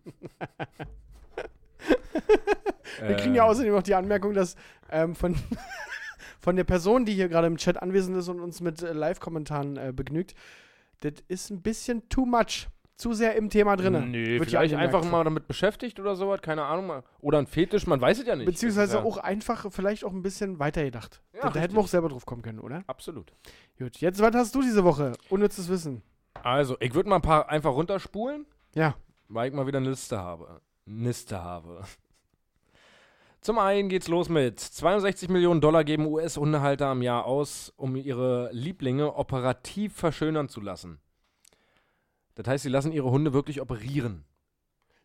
[3.02, 4.56] Wir kriegen ja Äh, außerdem noch die Anmerkung, dass
[4.90, 5.36] ähm, von,
[6.40, 9.78] von der Person, die hier gerade im Chat anwesend ist und uns mit äh, Live-Kommentaren
[9.78, 10.34] äh, begnügt,
[11.02, 12.68] das ist ein bisschen too much.
[13.00, 14.12] Zu sehr im Thema drin.
[14.12, 17.02] Nö, vielleicht einfach mal damit beschäftigt oder sowas, keine Ahnung.
[17.22, 18.46] Oder ein Fetisch, man weiß es ja nicht.
[18.46, 21.22] Beziehungsweise ist auch einfach vielleicht auch ein bisschen weitergedacht.
[21.32, 21.76] Ja, da hätten richtig.
[21.76, 22.84] wir auch selber drauf kommen können, oder?
[22.88, 23.32] Absolut.
[23.78, 25.14] Gut, jetzt, was hast du diese Woche?
[25.30, 26.02] Unnützes Wissen.
[26.44, 28.46] Also, ich würde mal ein paar einfach runterspulen,
[28.76, 28.96] Ja.
[29.30, 30.60] weil ich mal wieder eine Liste habe.
[30.86, 31.84] Liste habe.
[33.40, 38.50] Zum einen geht's los mit 62 Millionen Dollar geben US-Hundehalter im Jahr aus, um ihre
[38.52, 41.00] Lieblinge operativ verschönern zu lassen.
[42.40, 44.24] Das heißt, sie lassen ihre Hunde wirklich operieren.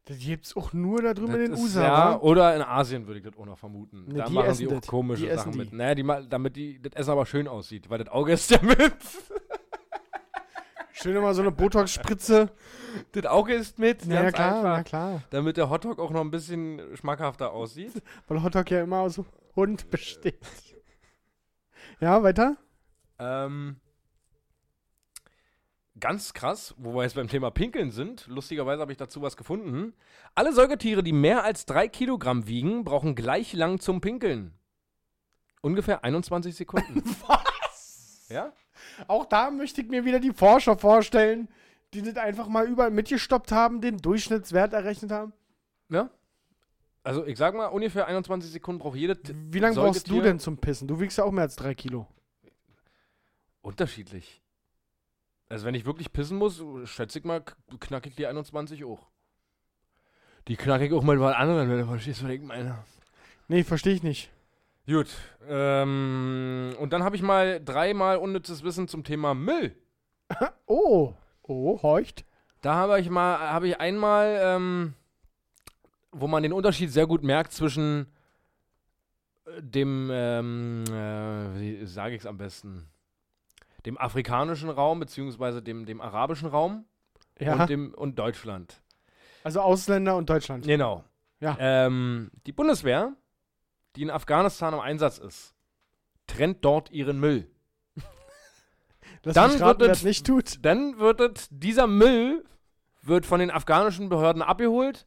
[0.05, 1.83] Das gibt's auch nur da drüben in den USA.
[1.83, 4.05] Ja, oder in Asien würde ich das auch noch vermuten.
[4.07, 4.87] Ne, da die machen die auch das.
[4.87, 5.59] komische Die Sachen die.
[5.59, 5.73] mit.
[5.73, 8.79] Naja, die, damit die, das Essen aber schön aussieht, weil das Auge ist ja mit.
[10.93, 12.53] Schön immer so eine Botox-Spritze.
[13.11, 14.07] das Auge ist mit.
[14.07, 14.63] Ja, klar, einfach.
[14.63, 15.23] na klar.
[15.31, 18.01] Damit der Hotdog auch noch ein bisschen schmackhafter aussieht.
[18.29, 19.21] Weil Hotdog ja immer aus
[19.57, 20.39] Hund besteht.
[21.99, 22.59] Ja, weiter?
[23.19, 23.81] Ähm,
[26.05, 28.27] ganz krass, wo wir jetzt beim Thema Pinkeln sind.
[28.27, 29.95] Lustigerweise habe ich dazu was gefunden.
[30.35, 34.53] Alle Säugetiere, die mehr als drei Kilogramm wiegen, brauchen gleich lang zum Pinkeln.
[35.63, 37.03] Ungefähr 21 Sekunden.
[37.27, 38.27] Was?
[38.29, 38.53] ja?
[39.07, 41.49] Auch da möchte ich mir wieder die Forscher vorstellen,
[41.95, 45.33] die das einfach mal überall mitgestoppt haben, den Durchschnittswert errechnet haben.
[45.89, 46.11] Ja?
[47.03, 50.39] Also ich sag mal, ungefähr 21 Sekunden braucht jede T Wie lange brauchst du denn
[50.39, 50.87] zum Pissen?
[50.87, 52.07] Du wiegst ja auch mehr als drei Kilo.
[53.63, 54.44] Unterschiedlich.
[55.49, 59.07] Also wenn ich wirklich pissen muss, schätze ich mal, k- knack ich die 21 auch.
[60.49, 62.85] Die knack ich auch mal bei anderen, wenn du verstehst, was ich meine.
[63.49, 64.31] Nee, verstehe ich nicht.
[64.87, 65.09] Gut.
[65.49, 69.75] Ähm, und dann habe ich mal dreimal unnützes Wissen zum Thema Müll.
[70.67, 72.25] Oh, oh, horcht.
[72.63, 74.95] Da habe ich mal, habe ich einmal, ähm,
[76.13, 78.07] wo man den Unterschied sehr gut merkt zwischen
[79.47, 82.89] äh, dem, ähm, äh, wie sage ich es am besten,
[83.87, 86.85] dem afrikanischen Raum beziehungsweise dem, dem arabischen Raum
[87.39, 88.83] Ja, und dem und Deutschland.
[89.43, 90.65] also Ausländer und Deutschland.
[90.67, 91.05] Genau.
[91.41, 91.57] Ja.
[91.59, 93.13] Ähm, die Bundeswehr,
[93.97, 95.55] die in Afghanistan im Einsatz ist,
[96.27, 97.51] trennt dort ihren Müll.
[99.23, 100.65] Lass Dann raten, wird es- es nicht tut.
[100.65, 102.45] Dann wird es, dieser Müll
[103.03, 105.07] wird von den afghanischen Behörden abgeholt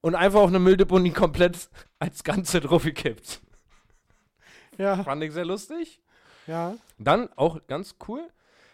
[0.00, 3.40] und einfach auf eine Mülldeponie komplett als Ganze draufgekippt.
[4.78, 5.99] Ja, Fand ich sehr lustig.
[6.50, 6.76] Ja.
[6.98, 8.28] Dann auch ganz cool.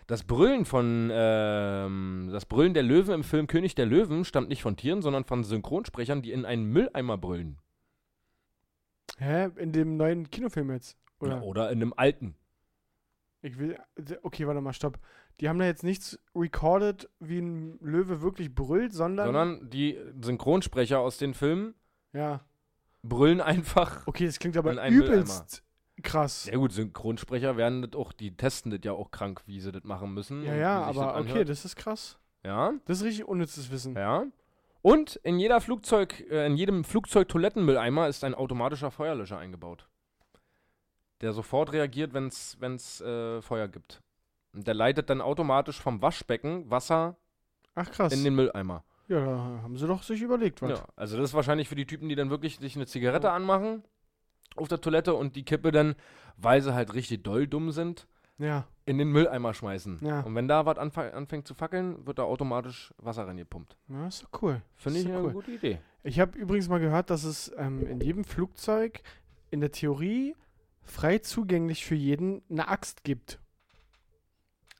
[0.07, 4.63] Das Brüllen von, ähm, das Brüllen der Löwen im Film König der Löwen stammt nicht
[4.63, 7.59] von Tieren, sondern von Synchronsprechern, die in einen Mülleimer brüllen.
[9.19, 9.51] Hä?
[9.57, 10.97] In dem neuen Kinofilm jetzt?
[11.19, 11.37] Oder?
[11.37, 12.35] Ja, oder in einem alten.
[13.43, 13.79] Ich will.
[14.23, 14.99] Okay, warte mal, stopp.
[15.41, 19.27] Die haben da jetzt nichts recorded, wie ein Löwe wirklich brüllt, sondern.
[19.27, 21.75] Sondern die Synchronsprecher aus den Filmen
[22.13, 22.41] ja.
[23.03, 24.07] brüllen einfach.
[24.07, 25.66] Okay, das klingt aber übelst
[26.03, 26.45] krass.
[26.45, 29.85] Sehr gut, Synchronsprecher werden das auch, die testen das ja auch krank, wie sie das
[29.85, 30.43] machen müssen.
[30.45, 32.19] Ja, ja, aber das okay, das ist krass.
[32.45, 33.95] Ja, Das ist richtig unnützes Wissen.
[33.95, 34.25] ja.
[34.83, 39.89] Und in jeder Flugzeug, äh, in jedem Flugzeug-Toilettenmülleimer ist ein automatischer Feuerlöscher eingebaut.
[41.23, 44.01] Der sofort reagiert, wenn es äh, Feuer gibt.
[44.53, 47.17] Und der leitet dann automatisch vom Waschbecken Wasser
[47.75, 48.13] Ach krass.
[48.13, 48.85] in den Mülleimer.
[49.09, 50.71] ja, da haben sie doch sich überlegt, was.
[50.79, 53.83] Ja, also das ist wahrscheinlich für die Typen, die dann wirklich sich eine Zigarette anmachen
[54.59, 55.95] auf der Toilette und die Kippe dann,
[56.37, 58.07] weil sie halt richtig doll dumm sind,
[58.39, 58.67] Ja.
[58.85, 59.99] in den Mülleimer schmeißen.
[60.03, 60.21] Ja.
[60.21, 63.77] Und wenn da was anfa- anfängt zu fackeln, wird da automatisch Wasser reingepumpt.
[63.89, 64.63] Ja, ist doch cool.
[64.77, 65.33] Finde ich eine cool.
[65.33, 65.79] gute Idee.
[66.03, 69.01] Ich habe übrigens mal gehört, dass es ähm, in jedem Flugzeug
[69.51, 70.35] in der Theorie
[70.83, 73.41] frei zugänglich für jeden eine Axt gibt.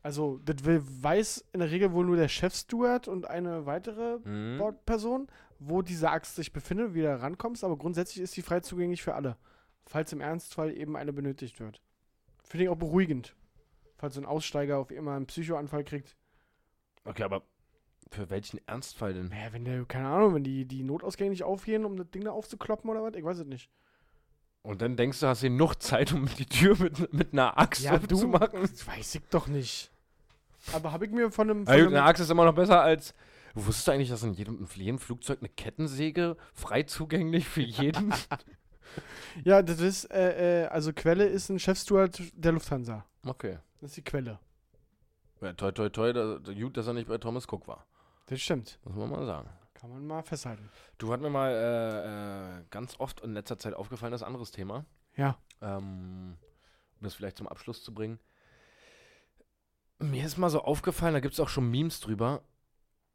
[0.03, 4.59] Also, das will, weiß in der Regel wohl nur der Chefsteward und eine weitere Mhm.
[4.59, 5.27] Bordperson,
[5.59, 9.03] wo diese Axt sich befindet, wie du da rankommst, aber grundsätzlich ist sie frei zugänglich
[9.03, 9.37] für alle.
[9.87, 11.81] Falls im Ernstfall eben eine benötigt wird.
[12.45, 13.35] Finde ich auch beruhigend.
[13.97, 16.17] Falls so ein Aussteiger auf immer einen Psychoanfall kriegt.
[17.05, 17.43] Okay, aber
[18.11, 19.29] für welchen Ernstfall denn?
[19.29, 22.33] Naja, wenn der, keine Ahnung, wenn die, die Notausgänge nicht aufgehen, um das Ding da
[22.33, 23.71] aufzukloppen oder was, ich weiß es nicht.
[24.63, 27.83] Und dann denkst du, hast du noch Zeit, um die Tür mit, mit einer Axt
[27.83, 28.61] Ja, du- aufzumachen?
[28.63, 29.91] Das weiß ich doch nicht.
[30.73, 31.67] Aber habe ich mir von einem.
[31.67, 33.15] Von gut, eine Axt ist immer noch besser als.
[33.55, 38.13] Wusstest du eigentlich, dass in jedem, in jedem Flugzeug eine Kettensäge frei zugänglich für jeden?
[39.45, 43.05] ja, das ist, äh, äh, also Quelle ist ein Chefsteward der Lufthansa.
[43.27, 43.59] okay.
[43.81, 44.39] Das ist die Quelle.
[45.43, 47.87] Ja, toi, toi, toi, da, gut, dass er nicht bei Thomas Cook war.
[48.27, 48.79] Das stimmt.
[48.85, 49.51] Muss man mal sagen.
[49.75, 50.71] Kann man mal festhalten.
[50.97, 54.87] Du hat mir mal äh, äh, ganz oft in letzter Zeit aufgefallen, das anderes Thema.
[55.15, 55.37] Ja.
[55.61, 56.39] Ähm,
[56.99, 58.19] um das vielleicht zum Abschluss zu bringen.
[59.99, 62.43] Mir ist mal so aufgefallen, da gibt es auch schon Memes drüber,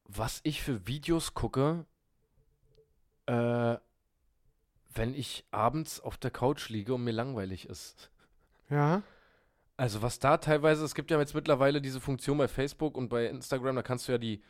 [0.06, 1.86] was ich für Videos gucke,
[3.26, 3.78] äh,
[4.94, 8.10] wenn ich abends auf der Couch liege und mir langweilig ist.
[8.70, 9.02] Ja.
[9.78, 13.26] Also was da teilweise, es gibt ja jetzt mittlerweile diese Funktion bei Facebook und bei
[13.26, 14.42] Instagram, da kannst du ja die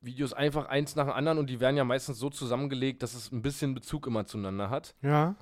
[0.00, 3.30] Videos einfach eins nach dem anderen und die werden ja meistens so zusammengelegt, dass es
[3.30, 4.94] ein bisschen Bezug immer zueinander hat.
[5.02, 5.36] Ja.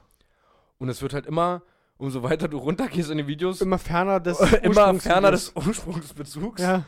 [0.79, 1.63] Und es wird halt immer,
[1.97, 4.39] umso weiter du runtergehst in den Videos, Immer ferner des.
[4.63, 5.55] immer ferner des.
[5.55, 6.63] Ursprungsbezugs.
[6.63, 6.85] Ja.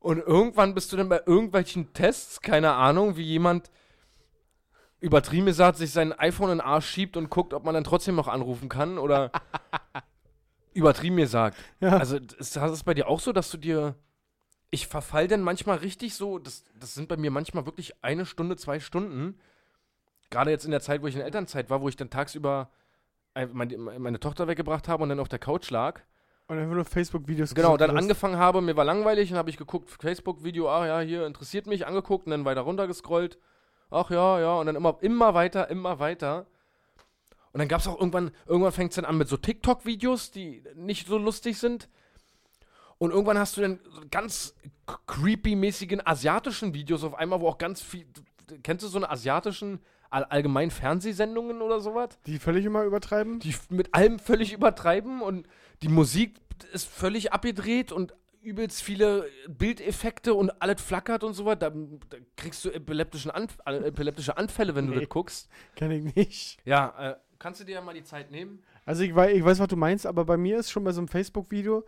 [0.00, 3.70] Und irgendwann bist du dann bei irgendwelchen Tests, keine Ahnung, wie jemand
[5.02, 8.14] übertrieben gesagt sich sein iPhone in den Arsch schiebt und guckt, ob man dann trotzdem
[8.14, 9.30] noch anrufen kann oder
[10.74, 11.58] übertrieben gesagt.
[11.80, 11.98] Ja.
[11.98, 13.94] Also ist das bei dir auch so, dass du dir
[14.74, 18.56] ich verfall dann manchmal richtig so, das, das sind bei mir manchmal wirklich eine Stunde,
[18.56, 19.38] zwei Stunden.
[20.30, 22.70] Gerade jetzt in der Zeit, wo ich in der Elternzeit war, wo ich dann tagsüber
[23.34, 26.00] ein- meine, meine Tochter weggebracht habe und dann auf der Couch lag.
[26.46, 27.98] Und dann nur Facebook-Videos Genau, dann hast.
[27.98, 31.86] angefangen habe, mir war langweilig, dann habe ich geguckt, Facebook-Video, ah ja, hier interessiert mich,
[31.86, 33.38] angeguckt und dann weiter runtergescrollt.
[33.92, 36.46] Ach ja, ja, und dann immer, immer weiter, immer weiter.
[37.52, 40.64] Und dann gab es auch irgendwann, irgendwann fängt es dann an mit so TikTok-Videos, die
[40.74, 41.90] nicht so lustig sind.
[42.96, 43.80] Und irgendwann hast du dann
[44.10, 44.54] ganz
[45.06, 48.06] creepy-mäßigen asiatischen Videos auf einmal, wo auch ganz viel.
[48.62, 52.18] Kennst du so eine asiatischen all, allgemein Fernsehsendungen oder sowas?
[52.26, 53.40] Die völlig immer übertreiben.
[53.40, 55.46] die mit allem völlig übertreiben und
[55.82, 56.36] die Musik
[56.72, 61.58] ist völlig abgedreht und übelst viele Bildeffekte und alles flackert und so was.
[61.58, 65.00] Da, da kriegst du epileptischen Anf äh, epileptische Anfälle, wenn du Nee.
[65.00, 65.48] das guckst.
[65.76, 66.58] Kenn ich nicht.
[66.64, 68.62] Ja, äh, kannst du dir ja mal die Zeit nehmen?
[68.84, 71.00] Also ich weiß, ich weiß, was du meinst, aber bei mir ist schon bei so
[71.00, 71.84] einem Facebook-Video,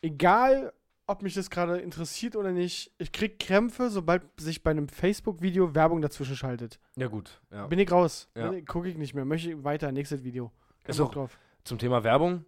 [0.00, 0.72] egal
[1.08, 5.74] ob mich das gerade interessiert oder nicht, ich krieg Krämpfe, sobald sich bei einem Facebook-Video
[5.74, 6.78] Werbung dazwischen schaltet.
[6.96, 7.40] Ja, gut.
[7.50, 7.66] Ja.
[7.66, 8.30] Bin ich raus.
[8.36, 8.50] Ja.
[8.50, 9.24] Bin ich- nicht mehr.
[9.24, 10.52] Möchte ich weiter, nächstes Video.
[10.84, 11.38] Kein auch- drauf.
[11.64, 12.44] Zum Thema Werbung.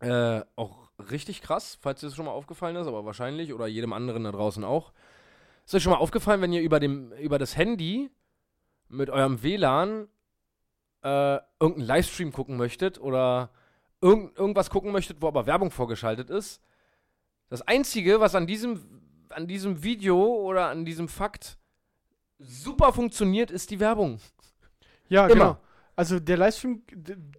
[0.00, 3.92] Äh, auch richtig krass, falls dir das schon mal aufgefallen ist, aber wahrscheinlich oder jedem
[3.92, 4.92] anderen da draußen auch.
[5.64, 8.10] Ist euch schon mal aufgefallen, wenn ihr über, dem, über das Handy
[8.88, 10.08] mit eurem WLAN
[11.02, 13.50] äh, irgendeinen Livestream gucken möchtet oder
[14.00, 16.60] irgend, irgendwas gucken möchtet, wo aber Werbung vorgeschaltet ist?
[17.48, 18.80] Das Einzige, was an diesem,
[19.30, 21.58] an diesem Video oder an diesem Fakt
[22.38, 24.20] super funktioniert, ist die Werbung.
[25.08, 25.34] Ja, Immer.
[25.34, 25.58] genau.
[25.96, 26.82] Also der Livestream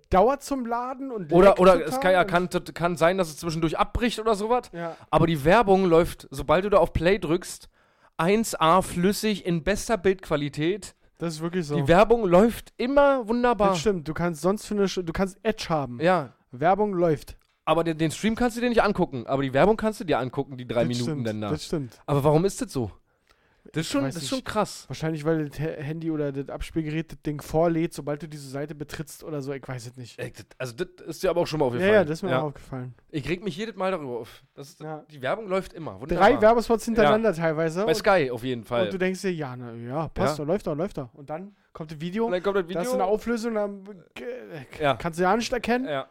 [0.10, 4.36] dauert zum Laden und Oder, oder es kann, kann, sein, dass es zwischendurch abbricht oder
[4.36, 4.70] sowas.
[4.72, 7.70] Ja, Aber die Werbung läuft, sobald du da auf Play drückst,
[8.18, 10.96] 1A flüssig in bester Bildqualität.
[11.18, 11.76] das ist wirklich so.
[11.76, 13.70] Die Werbung läuft immer wunderbar.
[13.70, 14.08] das stimmt.
[14.08, 16.00] Du kannst sonst für eine, du kannst Edge haben.
[16.00, 17.38] Ja, Werbung läuft.
[17.66, 19.28] aber den, den Stream kannst du dir nicht angucken.
[19.28, 21.50] Aber die Werbung kannst du dir angucken, die drei das Minuten stimmt, dann da.
[21.50, 22.00] Das stimmt.
[22.06, 22.92] Aber warum ist das so?
[23.74, 24.86] Das ist schon, das ist schon krass.
[24.88, 29.24] Wahrscheinlich, weil das Handy oder das Abspielgerät das Ding vorlädt, sobald du diese Seite betrittst
[29.24, 29.52] oder so.
[29.54, 30.20] Ich weiß es nicht.
[30.20, 31.94] Ey, das, also das ist dir aber auch schon mal Ja, aufgefallen.
[31.94, 32.94] ja, das ist mir auch aufgefallen.
[33.10, 34.44] Ich reg mich jedes Mal darüber auf.
[34.54, 35.04] Das Ja.
[35.12, 36.00] Die Werbung läuft immer.
[36.00, 36.30] Wunderbar.
[36.30, 37.86] Drei Werbespots hintereinander teilweise.
[37.86, 38.86] Bei Sky auf jeden Fall.
[38.86, 40.44] und du denkst dir, ja, na, ja, passt Ja.
[40.46, 41.14] doch, läuft doch, läuft doch.
[41.14, 42.82] Und dann kommt das Video, Und dann kommt das Video.
[42.82, 43.84] da ist eine Auflösung, dann
[44.80, 44.96] Ja.
[44.96, 45.86] kannst du ja nicht erkennen.
[45.86, 46.08] ja.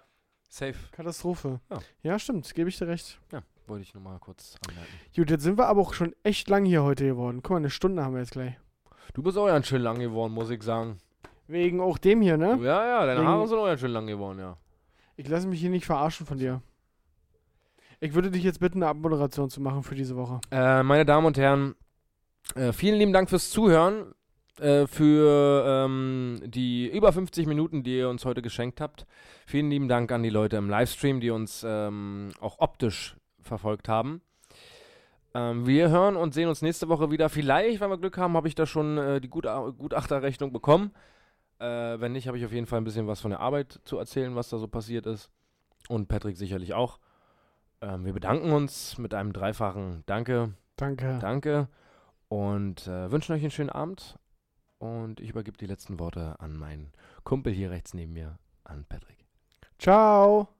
[0.48, 0.74] Safe.
[0.92, 1.60] Katastrophe.
[1.70, 1.78] Ja.
[2.02, 3.18] Ja, stimmt, gebe ich dir recht.
[3.32, 4.90] Ja, wollte ich nur mal kurz anmerken.
[5.16, 7.40] Gut, jetzt sind wir aber auch schon echt lang hier heute geworden.
[7.42, 8.54] Guck mal, eine Stunde haben wir jetzt gleich.
[9.14, 10.98] Du bist auch ganz schön lang geworden, muss ich sagen.
[11.46, 12.58] Wegen auch dem hier, ne?
[12.62, 14.56] Ja, ja, deine Wegen- Haare sind auch ganz schön lang geworden, ja.
[15.16, 16.62] Ich lasse mich hier nicht verarschen von dir.
[18.00, 20.40] Ich würde dich jetzt bitten, eine Abmoderation zu machen für diese Woche.
[20.50, 21.74] Äh, meine Damen und Herren,
[22.54, 24.14] äh, vielen lieben Dank fürs Zuhören,
[24.58, 29.06] äh, für ähm, die über 50 Minuten, die ihr uns heute geschenkt habt.
[29.46, 34.20] Vielen lieben Dank an die Leute im Livestream, die uns ähm, auch optisch verfolgt haben.
[35.34, 37.28] Ähm, wir hören und sehen uns nächste Woche wieder.
[37.28, 39.46] Vielleicht, wenn wir Glück haben, habe ich da schon äh, die Gut
[39.78, 40.92] Gutachterrechnung bekommen.
[41.58, 43.98] Äh, wenn nicht, habe ich auf jeden Fall ein bisschen was von der Arbeit zu
[43.98, 45.30] erzählen, was da so passiert ist.
[45.88, 46.98] Und Patrick sicherlich auch.
[47.80, 50.54] Ähm, wir bedanken uns mit einem dreifachen Danke.
[50.76, 51.18] Danke.
[51.20, 51.68] Danke.
[52.28, 54.18] Und äh, wünschen euch einen schönen Abend.
[54.78, 56.92] Und ich übergebe die letzten Worte an meinen
[57.22, 59.24] Kumpel hier rechts neben mir, an Patrick.
[59.78, 60.53] Ciao.